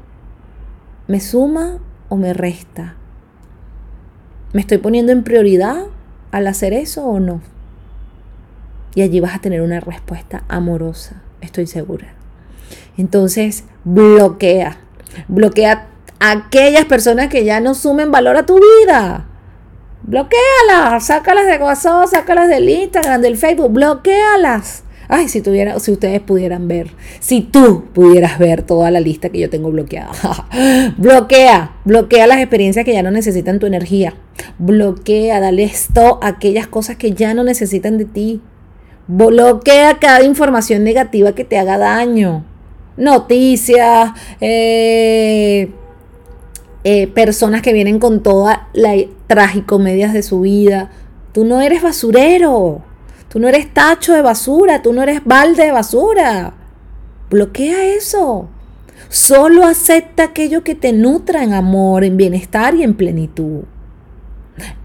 me 1.07 1.19
suma 1.19 1.79
o 2.09 2.15
me 2.15 2.33
resta? 2.33 2.95
¿Me 4.53 4.61
estoy 4.61 4.77
poniendo 4.77 5.11
en 5.11 5.23
prioridad 5.23 5.85
al 6.31 6.47
hacer 6.47 6.73
eso 6.73 7.05
o 7.05 7.19
no? 7.19 7.41
Y 8.95 9.01
allí 9.01 9.19
vas 9.19 9.35
a 9.35 9.39
tener 9.39 9.61
una 9.61 9.79
respuesta 9.79 10.43
amorosa, 10.47 11.21
estoy 11.41 11.67
segura. 11.67 12.13
Entonces, 12.97 13.65
bloquea. 13.83 14.77
Bloquea 15.27 15.87
a 16.19 16.31
aquellas 16.31 16.85
personas 16.85 17.27
que 17.27 17.43
ya 17.43 17.59
no 17.59 17.75
sumen 17.75 18.11
valor 18.11 18.37
a 18.37 18.45
tu 18.45 18.59
vida. 18.59 19.25
Bloquealas, 20.07 21.07
sácalas 21.07 21.47
de 21.47 21.57
WhatsApp, 21.57 22.07
sácalas 22.07 22.47
del 22.47 22.69
Instagram, 22.69 23.21
del 23.21 23.37
Facebook, 23.37 23.71
bloquealas. 23.71 24.83
Ay, 25.07 25.27
si, 25.27 25.41
si 25.41 25.91
ustedes 25.91 26.21
pudieran 26.21 26.67
ver, 26.67 26.91
si 27.19 27.41
tú 27.41 27.85
pudieras 27.93 28.37
ver 28.37 28.61
toda 28.61 28.91
la 28.91 28.99
lista 28.99 29.29
que 29.29 29.39
yo 29.39 29.49
tengo 29.49 29.71
bloqueada. 29.71 30.11
bloquea, 30.97 31.75
bloquea 31.85 32.27
las 32.27 32.37
experiencias 32.37 32.85
que 32.85 32.93
ya 32.93 33.01
no 33.01 33.09
necesitan 33.09 33.57
tu 33.57 33.65
energía. 33.65 34.13
Bloquea, 34.59 35.39
dale 35.39 35.63
esto 35.63 36.19
a 36.21 36.27
aquellas 36.27 36.67
cosas 36.67 36.97
que 36.97 37.13
ya 37.13 37.33
no 37.33 37.43
necesitan 37.43 37.97
de 37.97 38.05
ti. 38.05 38.41
Bloquea 39.07 39.97
cada 39.99 40.23
información 40.23 40.83
negativa 40.83 41.33
que 41.33 41.45
te 41.45 41.57
haga 41.57 41.77
daño 41.79 42.45
noticias, 42.97 44.11
eh, 44.41 45.69
eh, 46.87 47.07
personas 47.07 47.63
que 47.63 47.73
vienen 47.73 47.97
con 47.97 48.21
toda 48.21 48.69
la 48.73 48.93
tragicomedia 49.25 50.13
de 50.13 50.21
su 50.21 50.41
vida. 50.41 50.91
Tú 51.31 51.43
no 51.43 51.59
eres 51.59 51.81
basurero, 51.81 52.83
tú 53.27 53.39
no 53.39 53.47
eres 53.47 53.73
tacho 53.73 54.13
de 54.13 54.21
basura, 54.21 54.83
tú 54.83 54.93
no 54.93 55.01
eres 55.01 55.25
balde 55.25 55.65
de 55.65 55.71
basura. 55.71 56.53
Bloquea 57.31 57.95
eso. 57.95 58.49
Solo 59.09 59.65
acepta 59.65 60.25
aquello 60.25 60.63
que 60.63 60.75
te 60.75 60.93
nutra 60.93 61.43
en 61.43 61.53
amor, 61.53 62.03
en 62.03 62.17
bienestar 62.17 62.75
y 62.75 62.83
en 62.83 62.93
plenitud. 62.93 63.63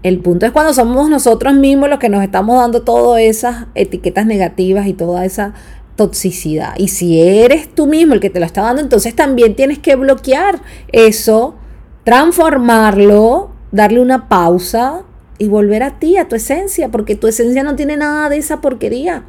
El 0.01 0.21
punto 0.21 0.47
es 0.47 0.51
cuando 0.51 0.73
somos 0.73 1.07
nosotros 1.07 1.53
mismos 1.53 1.87
los 1.87 1.99
que 1.99 2.09
nos 2.09 2.23
estamos 2.23 2.57
dando 2.57 2.81
todas 2.81 3.21
esas 3.21 3.67
etiquetas 3.75 4.25
negativas 4.25 4.87
y 4.87 4.93
toda 4.93 5.23
esa 5.23 5.53
toxicidad. 5.95 6.73
Y 6.77 6.87
si 6.87 7.21
eres 7.21 7.69
tú 7.75 7.85
mismo 7.85 8.15
el 8.15 8.19
que 8.19 8.31
te 8.31 8.39
lo 8.39 8.47
está 8.47 8.63
dando, 8.63 8.81
entonces 8.81 9.15
también 9.15 9.55
tienes 9.55 9.77
que 9.77 9.95
bloquear 9.95 10.63
eso, 10.91 11.57
transformarlo, 12.03 13.51
darle 13.71 13.99
una 13.99 14.27
pausa 14.27 15.03
y 15.37 15.47
volver 15.47 15.83
a 15.83 15.99
ti, 15.99 16.17
a 16.17 16.27
tu 16.27 16.35
esencia, 16.35 16.89
porque 16.89 17.15
tu 17.15 17.27
esencia 17.27 17.63
no 17.63 17.75
tiene 17.75 17.97
nada 17.97 18.29
de 18.29 18.37
esa 18.37 18.61
porquería. 18.61 19.23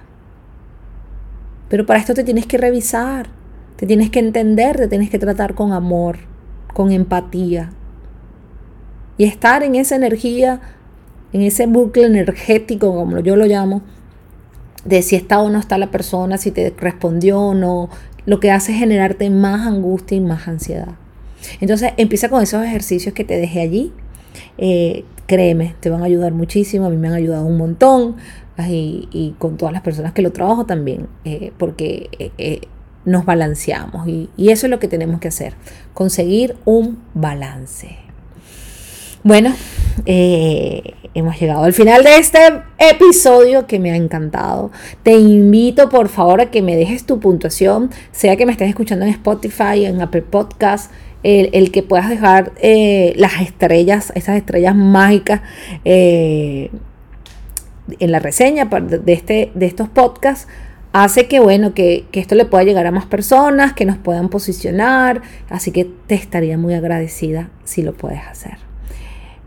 Pero 1.69 1.87
para 1.87 1.99
esto 1.99 2.15
te 2.15 2.25
tienes 2.25 2.47
que 2.47 2.59
revisar, 2.59 3.29
te 3.77 3.87
tienes 3.87 4.11
que 4.11 4.19
entender, 4.19 4.77
te 4.77 4.89
tienes 4.89 5.11
que 5.11 5.19
tratar 5.19 5.55
con 5.55 5.73
amor, 5.73 6.19
con 6.75 6.93
empatía. 6.93 7.73
Y 9.17 9.25
estar 9.25 9.63
en 9.63 9.75
esa 9.75 9.97
energía 9.97 10.61
en 11.33 11.43
ese 11.43 11.67
bucle 11.67 12.07
energético, 12.07 12.95
como 12.95 13.21
yo 13.21 13.37
lo 13.37 13.47
llamo, 13.47 13.83
de 14.85 15.03
si 15.03 15.17
está 15.17 15.41
o 15.41 15.49
no 15.49 15.59
está 15.59 15.79
la 15.79 15.91
persona, 15.91 16.39
si 16.39 16.51
te 16.51 16.75
respondió 16.77 17.41
o 17.41 17.55
no, 17.55 17.89
lo 18.27 18.41
que 18.41 18.51
hace 18.51 18.73
es 18.73 18.79
generarte 18.79 19.31
más 19.31 19.67
angustia 19.67 20.17
y 20.17 20.21
más 20.21 20.47
ansiedad. 20.47 20.95
Entonces 21.61 21.93
empieza 21.97 22.29
con 22.29 22.43
esos 22.43 22.65
ejercicios 22.65 23.15
que 23.15 23.25
te 23.25 23.37
dejé 23.37 23.61
allí. 23.61 23.93
Eh, 24.59 25.05
créeme, 25.27 25.75
te 25.81 25.91
van 25.91 26.03
a 26.03 26.07
ayudar 26.07 26.33
muchísimo, 26.33 26.87
a 26.87 26.91
mí 26.91 26.97
me 26.97 27.09
han 27.09 27.15
ayudado 27.15 27.47
un 27.47 27.57
montón 27.57 28.17
y, 28.69 29.35
con 29.39 29.57
todas 29.57 29.73
las 29.73 29.83
personas 29.83 30.13
que 30.13 30.23
lo 30.23 30.31
trabajo 30.31 30.67
también, 30.67 31.09
eh, 31.25 31.53
porque 31.59 32.09
eh, 32.39 32.61
nos 33.05 33.25
balanceamos 33.25 34.07
y, 34.07 34.31
y 34.37 34.51
eso 34.51 34.67
es 34.67 34.71
lo 34.71 34.79
que 34.79 34.89
tenemos 34.89 35.21
que 35.21 35.29
hacer, 35.29 35.55
conseguir 35.95 36.57
un 36.65 36.99
balance. 37.15 37.97
Bueno, 39.25 39.55
hemos 40.07 41.41
llegado 41.41 41.65
al 41.65 41.73
final 41.73 42.03
de 42.03 42.17
este 42.17 42.39
episodio 42.79 43.67
que 43.67 43.79
me 43.79 43.93
ha 43.93 43.97
encantado. 43.97 44.71
Te 45.03 45.13
invito 45.13 45.89
por 45.89 46.09
favor 46.09 46.41
a 46.41 46.51
que 46.51 46.61
me 46.61 46.77
dejes 46.77 47.07
tu 47.07 47.21
puntuación, 47.21 47.91
sea 48.11 48.37
que 48.37 48.47
me 48.47 48.53
estés 48.53 48.69
escuchando 48.69 49.05
en 49.05 49.13
Spotify, 49.13 49.85
en 49.85 50.01
Apple 50.03 50.23
Podcast, 50.23 50.91
el, 51.23 51.71
que 51.71 51.83
puedas 51.83 52.09
dejar 52.09 52.53
eh, 52.61 53.13
las 53.17 53.41
estrellas, 53.41 54.13
esas 54.15 54.37
estrellas 54.37 54.75
mágicas 54.75 55.41
eh, 55.85 56.71
en 57.99 58.13
la 58.13 58.19
reseña 58.19 58.65
de, 58.65 59.13
este, 59.13 59.51
de 59.55 59.67
estos 59.67 59.89
podcasts 59.89 60.49
hace 60.93 61.27
que 61.27 61.41
bueno 61.41 61.75
que, 61.75 62.07
que, 62.11 62.21
esto 62.21 62.35
le 62.35 62.45
pueda 62.45 62.65
llegar 62.65 62.87
a 62.87 62.91
más 62.91 63.07
personas, 63.07 63.73
que 63.73 63.85
nos 63.85 63.97
puedan 63.97 64.29
posicionar, 64.29 65.23
así 65.49 65.73
que 65.73 65.85
te 65.85 66.15
estaría 66.15 66.59
muy 66.59 66.75
agradecida 66.75 67.51
si 67.65 67.83
lo 67.83 67.95
puedes 67.95 68.21
hacer. 68.27 68.59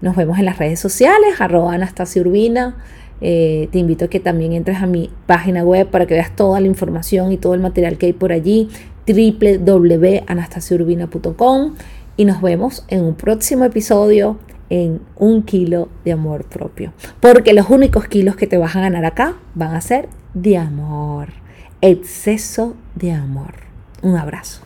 Nos 0.01 0.15
vemos 0.15 0.39
en 0.39 0.45
las 0.45 0.57
redes 0.57 0.80
sociales, 0.80 1.39
arroba 1.39 1.73
Anastasia 1.73 2.21
Urbina. 2.21 2.76
Eh, 3.22 3.70
te 3.72 3.80
invito 3.80 4.05
a 4.05 4.07
que 4.07 4.20
también 4.20 4.53
entres 4.53 4.82
a 4.82 4.88
mi 4.88 5.11
página 5.26 5.63
web 5.63 5.89
para 5.89 6.05
que 6.05 6.13
veas 6.16 6.36
toda 6.36 6.59
la 6.59 6.68
información 6.68 7.32
y 7.32 7.38
todo 7.38 7.53
el 7.53 7.61
material 7.61 7.97
que 7.97 8.07
hay 8.07 8.13
por 8.13 8.32
allí, 8.32 8.70
www.anastasiaurbina.com 9.07 11.76
y 12.18 12.26
nos 12.26 12.41
vemos 12.41 12.84
en 12.88 13.03
un 13.03 13.13
próximo 13.16 13.66
episodio 13.66 14.38
en 14.70 15.01
un 15.18 15.43
kilo 15.43 15.89
de 16.03 16.13
amor 16.13 16.45
propio. 16.45 16.93
Porque 17.20 17.53
los 17.53 17.70
únicos 17.70 18.07
kilos 18.07 18.36
que 18.36 18.47
te 18.47 18.57
vas 18.57 18.76
a 18.76 18.82
ganar 18.82 19.05
acá 19.05 19.36
van 19.53 19.76
a 19.76 19.82
ser 19.82 20.09
de 20.34 20.57
amor, 20.57 21.30
exceso 21.82 22.74
de 22.95 23.11
amor. 23.11 23.53
Un 24.01 24.18
abrazo. 24.18 24.64